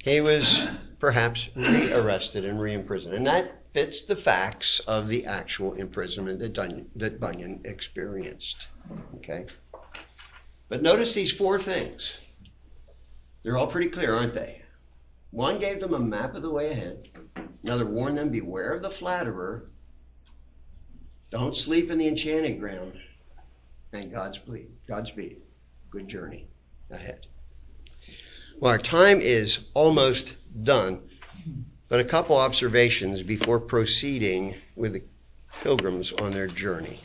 he 0.03 0.21
was 0.21 0.61
perhaps 0.99 1.49
rearrested 1.55 2.45
and 2.45 2.59
reimprisoned. 2.59 3.15
And 3.15 3.27
that 3.29 3.69
fits 3.73 4.03
the 4.03 4.17
facts 4.17 4.81
of 4.81 5.09
the 5.09 5.27
actual 5.27 5.75
imprisonment 5.75 6.41
that, 6.41 6.55
Dun- 6.55 6.91
that 6.97 7.21
Bunyan 7.21 7.61
experienced. 7.65 8.67
Okay? 9.19 9.47
But 10.69 10.83
notice 10.83 11.15
these 11.15 11.31
four 11.31 11.61
things. 11.61 12.11
They're 13.45 13.57
all 13.57 13.69
pretty 13.69 13.91
clear, 13.91 14.17
aren't 14.17 14.35
they? 14.35 14.63
One 15.31 15.61
gave 15.61 15.79
them 15.79 15.95
a 15.95 16.01
map 16.01 16.35
of 16.35 16.43
the 16.43 16.51
way 16.51 16.73
ahead. 16.73 17.11
Another 17.63 17.87
warned 17.87 18.19
them, 18.19 18.31
beware 18.31 18.73
of 18.73 18.83
the 18.83 18.91
flatterer. 18.91 19.71
Don't 21.31 21.57
sleep 21.57 21.91
in 21.91 21.99
the 21.99 22.09
enchanted 22.09 22.59
ground. 22.59 22.95
And 23.93 24.13
Godspeed. 24.13 24.69
Godspeed. 24.87 25.39
Good 25.91 26.09
journey 26.09 26.47
ahead. 26.91 27.27
Well, 28.61 28.73
our 28.73 28.79
time 28.79 29.21
is 29.21 29.59
almost 29.75 30.35
done, 30.63 31.03
but 31.89 32.01
a 32.01 32.05
couple 32.05 32.37
observations 32.37 33.23
before 33.23 33.61
proceeding 33.61 34.57
with 34.75 34.95
the 34.95 35.03
pilgrims 35.63 36.13
on 36.13 36.33
their 36.33 36.47
journey. 36.47 37.01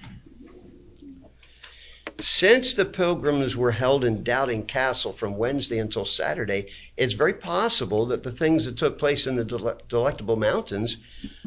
Since 2.19 2.75
the 2.75 2.85
pilgrims 2.85 3.55
were 3.55 3.71
held 3.71 4.03
in 4.03 4.23
Doubting 4.23 4.65
Castle 4.65 5.13
from 5.13 5.37
Wednesday 5.37 5.79
until 5.79 6.05
Saturday, 6.05 6.67
it's 6.95 7.13
very 7.13 7.33
possible 7.33 8.07
that 8.07 8.23
the 8.23 8.31
things 8.31 8.65
that 8.65 8.77
took 8.77 8.97
place 8.97 9.27
in 9.27 9.35
the 9.35 9.77
Delectable 9.87 10.35
Mountains 10.35 10.97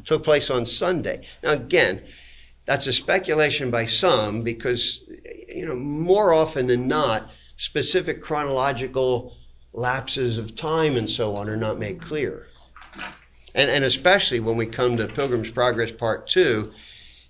took 0.05 0.25
place 0.25 0.51
on 0.51 0.67
Sunday. 0.67 1.27
Now, 1.43 1.53
again, 1.53 2.03
that's 2.67 2.87
a 2.87 2.93
speculation 2.93 3.71
by 3.71 3.87
some 3.87 4.43
because, 4.43 5.01
you 5.49 5.67
know, 5.67 5.77
more 5.77 6.33
often 6.33 6.67
than 6.67 6.89
not, 6.89 7.31
specific 7.57 8.21
chronological 8.21 9.35
lapses 9.73 10.37
of 10.37 10.57
time 10.57 10.97
and 10.97 11.09
so 11.09 11.37
on 11.37 11.49
are 11.49 11.57
not 11.57 11.79
made 11.79 12.03
clear. 12.03 12.49
And, 13.55 13.71
and 13.71 13.85
especially 13.85 14.41
when 14.41 14.57
we 14.57 14.67
come 14.67 14.97
to 14.97 15.07
Pilgrim's 15.07 15.51
Progress 15.51 15.91
Part 15.91 16.29
2, 16.29 16.73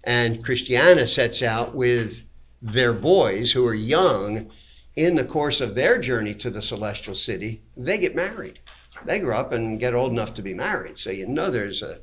and 0.04 0.44
Christiana 0.44 1.06
sets 1.06 1.42
out 1.42 1.74
with 1.74 2.20
their 2.62 2.92
boys 2.92 3.52
who 3.52 3.66
are 3.66 3.74
young 3.74 4.50
in 4.94 5.14
the 5.14 5.24
course 5.24 5.60
of 5.60 5.74
their 5.74 5.98
journey 5.98 6.34
to 6.34 6.50
the 6.50 6.62
celestial 6.62 7.14
city, 7.14 7.60
they 7.76 7.98
get 7.98 8.16
married. 8.16 8.58
They 9.04 9.18
grow 9.18 9.38
up 9.38 9.52
and 9.52 9.78
get 9.78 9.94
old 9.94 10.12
enough 10.12 10.34
to 10.34 10.42
be 10.42 10.54
married. 10.54 10.98
So 10.98 11.10
you 11.10 11.26
know 11.26 11.50
there's 11.50 11.82
a, 11.82 11.98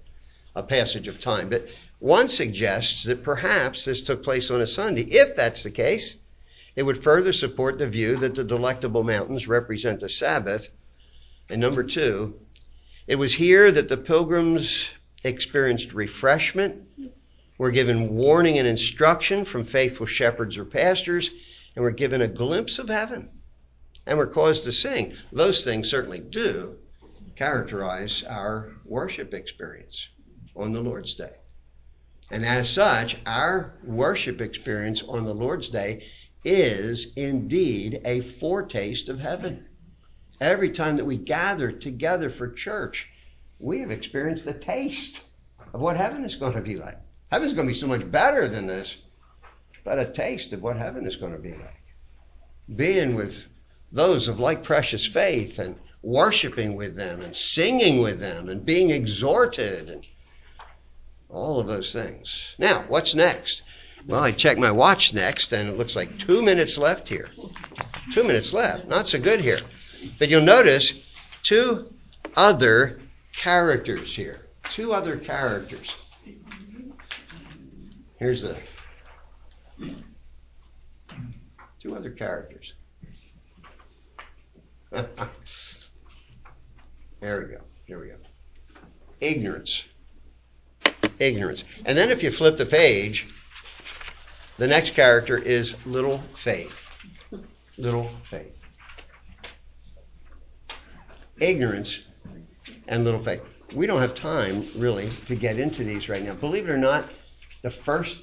a 0.55 0.61
passage 0.61 1.07
of 1.07 1.19
time. 1.19 1.49
But 1.49 1.67
one 2.03 2.27
suggests 2.27 3.05
that 3.05 3.23
perhaps 3.23 3.85
this 3.85 4.01
took 4.01 4.23
place 4.23 4.51
on 4.51 4.59
a 4.59 4.67
Sunday. 4.67 5.03
If 5.03 5.37
that's 5.37 5.63
the 5.63 5.71
case, 5.71 6.17
it 6.75 6.83
would 6.83 6.97
further 6.97 7.31
support 7.31 7.77
the 7.77 7.87
view 7.87 8.17
that 8.17 8.35
the 8.35 8.43
delectable 8.43 9.05
mountains 9.05 9.47
represent 9.47 10.01
the 10.01 10.09
Sabbath. 10.09 10.67
And 11.49 11.61
number 11.61 11.81
two, 11.81 12.41
it 13.07 13.15
was 13.15 13.33
here 13.33 13.71
that 13.71 13.87
the 13.87 13.95
pilgrims 13.95 14.89
experienced 15.23 15.93
refreshment, 15.93 16.83
were 17.57 17.71
given 17.71 18.09
warning 18.09 18.59
and 18.59 18.67
instruction 18.67 19.45
from 19.45 19.63
faithful 19.63 20.05
shepherds 20.05 20.57
or 20.57 20.65
pastors, 20.65 21.31
and 21.73 21.83
were 21.85 21.91
given 21.91 22.21
a 22.21 22.27
glimpse 22.27 22.79
of 22.79 22.89
heaven 22.89 23.29
and 24.05 24.17
were 24.17 24.27
caused 24.27 24.65
to 24.65 24.73
sing. 24.73 25.13
Those 25.31 25.63
things 25.63 25.89
certainly 25.89 26.19
do 26.19 26.75
characterize 27.37 28.25
our 28.27 28.73
worship 28.83 29.33
experience 29.33 30.05
on 30.53 30.73
the 30.73 30.81
Lord's 30.81 31.15
Day. 31.15 31.31
And 32.31 32.45
as 32.45 32.69
such, 32.69 33.17
our 33.25 33.73
worship 33.83 34.41
experience 34.41 35.03
on 35.03 35.25
the 35.25 35.33
Lord's 35.33 35.69
Day 35.69 36.05
is 36.43 37.07
indeed 37.15 38.01
a 38.05 38.21
foretaste 38.21 39.09
of 39.09 39.19
heaven. 39.19 39.65
Every 40.41 40.71
time 40.71 40.97
that 40.97 41.05
we 41.05 41.17
gather 41.17 41.71
together 41.71 42.29
for 42.29 42.51
church, 42.51 43.09
we 43.59 43.79
have 43.79 43.91
experienced 43.91 44.47
a 44.47 44.53
taste 44.53 45.21
of 45.73 45.81
what 45.81 45.97
heaven 45.97 46.25
is 46.25 46.35
going 46.35 46.53
to 46.53 46.61
be 46.61 46.75
like. 46.75 46.97
Heaven 47.31 47.47
is 47.47 47.53
going 47.53 47.67
to 47.67 47.73
be 47.73 47.79
so 47.79 47.87
much 47.87 48.09
better 48.09 48.47
than 48.47 48.67
this, 48.67 48.97
but 49.83 49.99
a 49.99 50.11
taste 50.11 50.53
of 50.53 50.61
what 50.61 50.77
heaven 50.77 51.05
is 51.05 51.15
going 51.15 51.33
to 51.33 51.39
be 51.39 51.51
like. 51.53 51.81
Being 52.75 53.15
with 53.15 53.45
those 53.91 54.27
of 54.27 54.39
like 54.39 54.63
precious 54.63 55.05
faith 55.05 55.59
and 55.59 55.75
worshiping 56.01 56.75
with 56.75 56.95
them 56.95 57.21
and 57.21 57.35
singing 57.35 58.01
with 58.01 58.19
them 58.19 58.49
and 58.49 58.65
being 58.65 58.89
exhorted 58.91 59.89
and 59.89 60.07
all 61.33 61.59
of 61.59 61.67
those 61.67 61.91
things. 61.91 62.39
Now, 62.57 62.85
what's 62.87 63.15
next? 63.15 63.63
Well, 64.07 64.23
I 64.23 64.31
check 64.31 64.57
my 64.57 64.71
watch 64.71 65.13
next, 65.13 65.51
and 65.51 65.69
it 65.69 65.77
looks 65.77 65.95
like 65.95 66.19
two 66.19 66.41
minutes 66.41 66.77
left 66.77 67.09
here. 67.09 67.29
Two 68.11 68.23
minutes 68.23 68.53
left. 68.53 68.87
Not 68.87 69.07
so 69.07 69.19
good 69.19 69.39
here. 69.41 69.59
But 70.19 70.29
you'll 70.29 70.41
notice 70.43 70.93
two 71.41 71.91
other 72.35 72.99
characters 73.35 74.13
here. 74.15 74.47
Two 74.71 74.93
other 74.93 75.17
characters. 75.17 75.95
Here's 78.17 78.41
the 78.41 78.57
two 81.79 81.95
other 81.95 82.11
characters. 82.11 82.73
there 84.91 85.07
we 87.21 87.45
go. 87.45 87.61
Here 87.85 87.99
we 87.99 88.07
go. 88.07 88.15
Ignorance. 89.19 89.83
Ignorance. 91.19 91.63
And 91.85 91.97
then 91.97 92.11
if 92.11 92.23
you 92.23 92.31
flip 92.31 92.57
the 92.57 92.65
page, 92.65 93.27
the 94.57 94.67
next 94.67 94.93
character 94.93 95.37
is 95.37 95.75
little 95.85 96.23
faith. 96.37 96.77
Little 97.77 98.09
faith. 98.29 98.59
Ignorance 101.39 102.01
and 102.87 103.03
little 103.03 103.19
faith. 103.19 103.41
We 103.75 103.87
don't 103.87 104.01
have 104.01 104.13
time, 104.13 104.69
really, 104.75 105.11
to 105.25 105.35
get 105.35 105.59
into 105.59 105.83
these 105.83 106.07
right 106.07 106.23
now. 106.23 106.35
Believe 106.35 106.69
it 106.69 106.71
or 106.71 106.77
not, 106.77 107.09
the 107.63 107.71
first 107.71 108.19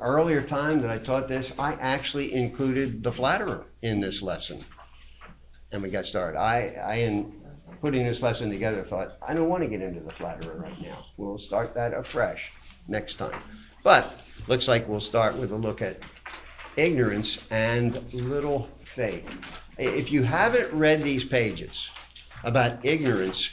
earlier 0.00 0.42
time 0.42 0.82
that 0.82 0.90
I 0.90 0.98
taught 0.98 1.28
this, 1.28 1.52
I 1.58 1.74
actually 1.74 2.34
included 2.34 3.02
the 3.02 3.12
flatterer 3.12 3.64
in 3.82 4.00
this 4.00 4.22
lesson. 4.22 4.64
And 5.70 5.82
we 5.82 5.90
got 5.90 6.06
started. 6.06 6.38
I, 6.38 6.76
I 6.84 6.96
putting 7.80 8.06
this 8.06 8.22
lesson 8.22 8.50
together, 8.50 8.82
thought, 8.82 9.16
I 9.26 9.34
don't 9.34 9.48
want 9.48 9.62
to 9.62 9.68
get 9.68 9.82
into 9.82 10.00
the 10.00 10.12
flatterer 10.12 10.56
right 10.56 10.80
now. 10.80 11.06
We'll 11.16 11.38
start 11.38 11.74
that 11.74 11.94
afresh 11.94 12.52
next 12.88 13.14
time. 13.14 13.40
But 13.82 14.22
looks 14.48 14.68
like 14.68 14.88
we'll 14.88 15.00
start 15.00 15.36
with 15.36 15.52
a 15.52 15.56
look 15.56 15.82
at 15.82 16.00
ignorance 16.76 17.38
and 17.50 18.12
little 18.12 18.68
faith. 18.84 19.32
If 19.78 20.10
you 20.10 20.22
haven't 20.22 20.72
read 20.72 21.02
these 21.02 21.24
pages 21.24 21.88
about 22.44 22.84
ignorance 22.84 23.50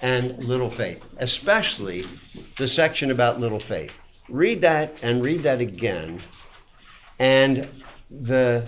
and 0.00 0.42
little 0.44 0.70
faith, 0.70 1.06
especially 1.18 2.04
the 2.58 2.68
section 2.68 3.10
about 3.10 3.40
little 3.40 3.60
faith, 3.60 3.98
read 4.28 4.60
that 4.62 4.96
and 5.02 5.24
read 5.24 5.42
that 5.44 5.60
again. 5.60 6.22
And 7.18 7.68
the 8.10 8.66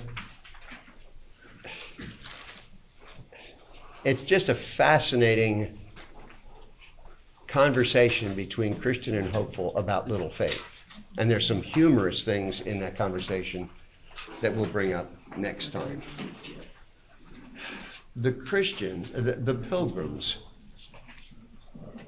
it's 4.04 4.22
just 4.22 4.48
a 4.48 4.54
fascinating 4.54 5.78
conversation 7.46 8.34
between 8.34 8.78
Christian 8.78 9.16
and 9.16 9.34
Hopeful 9.34 9.76
about 9.76 10.08
little 10.08 10.28
faith. 10.28 10.82
And 11.18 11.30
there's 11.30 11.46
some 11.46 11.62
humorous 11.62 12.24
things 12.24 12.60
in 12.60 12.78
that 12.80 12.96
conversation 12.96 13.70
that 14.42 14.54
we'll 14.54 14.66
bring 14.66 14.92
up 14.92 15.10
next 15.36 15.70
time. 15.70 16.02
The 18.16 18.32
Christian, 18.32 19.08
the, 19.14 19.32
the 19.32 19.54
pilgrims, 19.54 20.38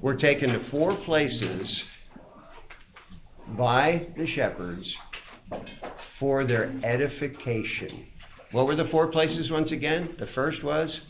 were 0.01 0.15
taken 0.15 0.51
to 0.51 0.59
four 0.59 0.95
places 0.95 1.83
by 3.49 4.07
the 4.15 4.25
shepherds 4.25 4.95
for 5.97 6.43
their 6.43 6.73
edification. 6.83 8.05
What 8.51 8.67
were 8.67 8.75
the 8.75 8.85
four 8.85 9.07
places 9.07 9.49
once 9.51 9.71
again? 9.71 10.15
The 10.19 10.27
first 10.27 10.63
was 10.63 11.01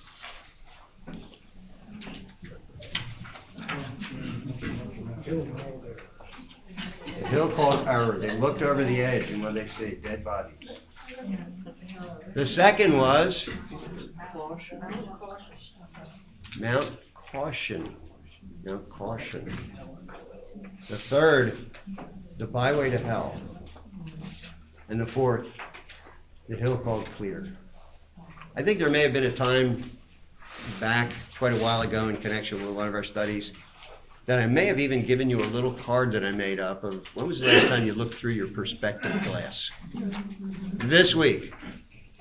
the 5.28 7.28
hill 7.28 7.52
called 7.52 7.88
Error. 7.88 8.18
They 8.20 8.38
looked 8.38 8.62
over 8.62 8.84
the 8.84 9.02
edge 9.02 9.32
and 9.32 9.44
what 9.44 9.54
they 9.54 9.68
see? 9.68 10.00
Dead 10.02 10.24
bodies. 10.24 10.70
The 12.34 12.46
second 12.46 12.98
was 12.98 13.48
Mount 16.58 16.90
Caution. 17.14 17.96
Mount 18.66 18.90
Caution. 18.90 19.52
The 20.90 20.98
third, 20.98 21.60
the 22.38 22.48
byway 22.48 22.90
to 22.90 22.98
hell. 22.98 23.40
And 24.90 25.00
the 25.00 25.06
fourth, 25.06 25.54
the 26.48 26.56
hill 26.56 26.78
called 26.78 27.06
Clear. 27.18 27.52
I 28.56 28.64
think 28.64 28.80
there 28.80 28.90
may 28.90 29.02
have 29.02 29.14
been 29.14 29.26
a 29.26 29.32
time 29.32 29.92
back 30.80 31.12
quite 31.38 31.54
a 31.54 31.58
while 31.58 31.82
ago 31.82 32.08
in 32.08 32.18
connection 32.18 32.66
with 32.66 32.74
one 32.74 32.88
of 32.88 32.96
our 32.96 33.04
studies 33.04 33.52
that 34.28 34.40
I 34.40 34.46
may 34.46 34.66
have 34.66 34.80
even 34.80 35.06
given 35.06 35.30
you 35.30 35.38
a 35.38 35.48
little 35.48 35.74
card 35.74 36.12
that 36.12 36.24
I 36.24 36.32
made 36.32 36.60
up 36.60 36.84
of 36.84 37.08
when 37.16 37.28
was 37.28 37.40
the 37.40 37.48
last 37.48 37.68
time 37.68 37.88
you 37.88 37.94
looked 37.94 38.14
through 38.14 38.34
your 38.34 38.50
perspective 38.50 39.24
glass? 39.24 39.72
This 40.74 41.16
week, 41.16 41.54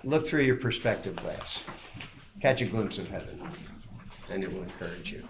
look 0.05 0.27
through 0.27 0.45
your 0.45 0.57
perspective 0.57 1.17
glass. 1.17 1.65
Catch 2.41 2.63
a 2.63 2.67
glimpse 2.67 2.99
of 2.99 3.09
heaven, 3.09 3.43
and 4.31 4.43
it 4.43 4.53
will 4.53 4.63
encourage 4.63 5.13
you. 5.13 5.25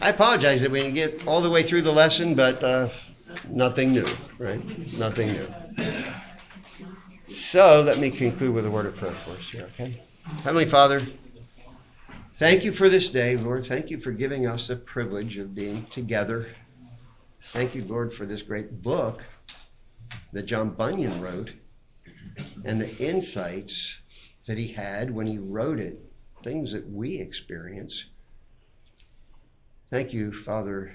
I 0.00 0.08
apologize 0.08 0.62
that 0.62 0.70
we 0.70 0.80
didn't 0.80 0.94
get 0.94 1.26
all 1.28 1.42
the 1.42 1.50
way 1.50 1.62
through 1.62 1.82
the 1.82 1.92
lesson, 1.92 2.34
but 2.34 2.64
uh, 2.64 2.88
nothing 3.50 3.92
new, 3.92 4.06
right? 4.38 4.62
Nothing 4.94 5.32
new. 5.32 5.48
So 7.30 7.82
let 7.82 7.98
me 7.98 8.10
conclude 8.10 8.54
with 8.54 8.64
a 8.64 8.70
word 8.70 8.86
of 8.86 8.96
prayer 8.96 9.14
for 9.24 9.32
us 9.32 9.48
here, 9.50 9.68
okay? 9.74 10.02
Heavenly 10.42 10.68
Father, 10.70 11.06
thank 12.42 12.64
you 12.64 12.72
for 12.72 12.88
this 12.88 13.08
day, 13.08 13.36
Lord. 13.36 13.64
Thank 13.64 13.88
you 13.88 13.98
for 13.98 14.10
giving 14.10 14.48
us 14.48 14.66
the 14.66 14.74
privilege 14.74 15.38
of 15.38 15.54
being 15.54 15.86
together. 15.92 16.48
Thank 17.52 17.76
you, 17.76 17.84
Lord, 17.84 18.12
for 18.12 18.26
this 18.26 18.42
great 18.42 18.82
book 18.82 19.24
that 20.32 20.46
John 20.46 20.70
Bunyan 20.70 21.20
wrote 21.20 21.52
and 22.64 22.80
the 22.80 22.96
insights 22.96 23.96
that 24.46 24.58
he 24.58 24.66
had 24.66 25.08
when 25.08 25.28
he 25.28 25.38
wrote 25.38 25.78
it, 25.78 26.00
things 26.42 26.72
that 26.72 26.90
we 26.90 27.20
experience. 27.20 28.06
Thank 29.88 30.12
you, 30.12 30.32
Father, 30.32 30.92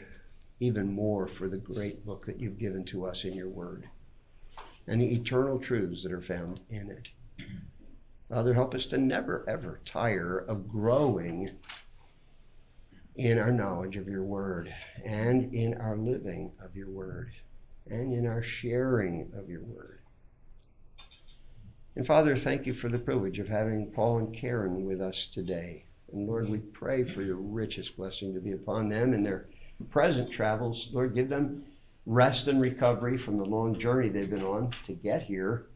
even 0.60 0.92
more 0.92 1.28
for 1.28 1.48
the 1.48 1.60
great 1.60 2.06
book 2.06 2.26
that 2.26 2.42
you've 2.42 2.60
given 2.60 2.84
to 2.88 3.06
us 3.06 3.24
in 3.24 3.34
your 3.34 3.48
word 3.48 3.88
and 4.86 5.00
the 5.00 5.14
eternal 5.14 5.60
truths 5.60 6.04
that 6.04 6.12
are 6.12 6.20
found 6.20 6.60
in 6.70 6.92
it. 6.92 7.08
Uh, 8.30 8.36
Father, 8.36 8.54
help 8.54 8.76
us 8.76 8.86
to 8.88 8.98
never, 8.98 9.46
ever 9.48 9.80
tire 9.86 10.40
of 10.40 10.68
growing 10.68 11.50
in 13.16 13.40
our 13.40 13.52
knowledge 13.52 13.96
of 13.96 14.08
your 14.08 14.24
word 14.24 14.74
and 15.06 15.54
in 15.54 15.74
our 15.76 15.98
living 15.98 16.52
of 16.64 16.76
your 16.76 16.90
word 16.90 17.32
and 17.90 18.14
in 18.14 18.28
our 18.28 18.44
sharing 18.44 19.32
of 19.36 19.50
your 19.50 19.64
word. 19.64 20.00
And 21.96 22.06
Father, 22.06 22.36
thank 22.36 22.68
you 22.68 22.74
for 22.74 22.90
the 22.90 23.00
privilege 23.00 23.40
of 23.40 23.48
having 23.48 23.92
Paul 23.92 24.20
and 24.20 24.36
Karen 24.36 24.86
with 24.86 25.02
us 25.02 25.28
today. 25.28 25.86
And 26.12 26.28
Lord, 26.28 26.50
we 26.50 26.60
pray 26.60 27.04
for 27.04 27.22
your 27.22 27.38
richest 27.38 27.98
blessing 27.98 28.34
to 28.34 28.40
be 28.40 28.52
upon 28.52 28.90
them 28.90 29.14
in 29.14 29.24
their 29.24 29.48
present 29.90 30.32
travels. 30.32 30.90
Lord, 30.92 31.16
give 31.16 31.30
them 31.30 31.64
rest 32.06 32.48
and 32.48 32.62
recovery 32.62 33.18
from 33.18 33.38
the 33.38 33.46
long 33.46 33.80
journey 33.80 34.10
they've 34.10 34.30
been 34.30 34.44
on 34.44 34.72
to 34.86 34.94
get 34.94 35.24
here. 35.24 35.68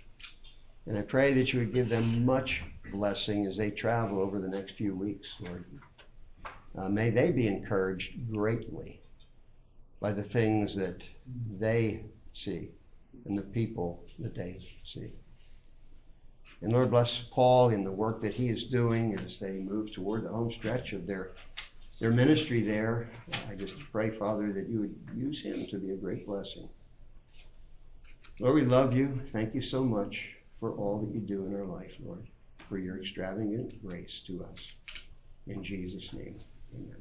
And 0.88 0.98
I 0.98 1.02
pray 1.02 1.34
that 1.34 1.54
you 1.54 1.60
would 1.60 1.74
give 1.74 1.90
them 1.90 2.26
much 2.26 2.64
blessing 2.90 3.46
as 3.46 3.56
they 3.58 3.70
travel 3.70 4.20
over 4.20 4.40
the 4.40 4.48
next 4.48 4.74
few 4.74 4.96
weeks, 4.96 5.36
Lord. 5.40 5.66
Uh, 6.78 6.90
may 6.90 7.10
they 7.10 7.32
be 7.32 7.48
encouraged 7.48 8.32
greatly 8.32 9.02
by 10.00 10.12
the 10.12 10.24
things 10.24 10.76
that 10.76 11.08
they 11.60 12.04
see 12.34 12.70
and 13.26 13.38
the 13.38 13.44
people 13.44 14.04
that 14.20 14.34
they 14.34 14.58
see. 14.84 15.12
And 16.62 16.72
Lord, 16.74 16.92
bless 16.92 17.24
Paul 17.32 17.70
in 17.70 17.84
the 17.84 17.92
work 17.92 18.22
that 18.22 18.34
he 18.34 18.50
is 18.50 18.66
doing 18.66 19.18
as 19.20 19.40
they 19.40 19.52
move 19.52 19.92
toward 19.92 20.24
the 20.24 20.30
home 20.30 20.52
stretch 20.52 20.94
of 20.94 21.06
their, 21.06 21.32
their 22.00 22.12
ministry 22.12 22.64
there. 22.64 23.10
I 23.50 23.56
just 23.56 23.76
pray, 23.92 24.10
Father, 24.10 24.52
that 24.54 24.70
you 24.70 24.80
would 24.80 24.96
use 25.16 25.42
him 25.42 25.68
to 25.68 25.78
be 25.78 25.92
a 25.92 25.96
great 25.96 26.26
blessing. 26.26 26.70
Lord, 28.40 28.56
we 28.56 28.66
love 28.66 28.94
you. 28.94 29.22
Thank 29.28 29.54
you 29.54 29.62
so 29.62 29.84
much 29.84 30.36
for 30.62 30.72
all 30.74 31.00
that 31.00 31.14
you 31.14 31.20
do 31.20 31.46
in 31.46 31.56
our 31.56 31.66
life, 31.66 31.92
Lord, 32.06 32.26
for 32.60 32.78
your 32.78 32.98
extravagant 32.98 33.84
grace 33.86 34.22
to 34.28 34.46
us. 34.54 34.68
In 35.48 35.64
Jesus' 35.64 36.14
name, 36.14 36.38
amen. 36.74 36.96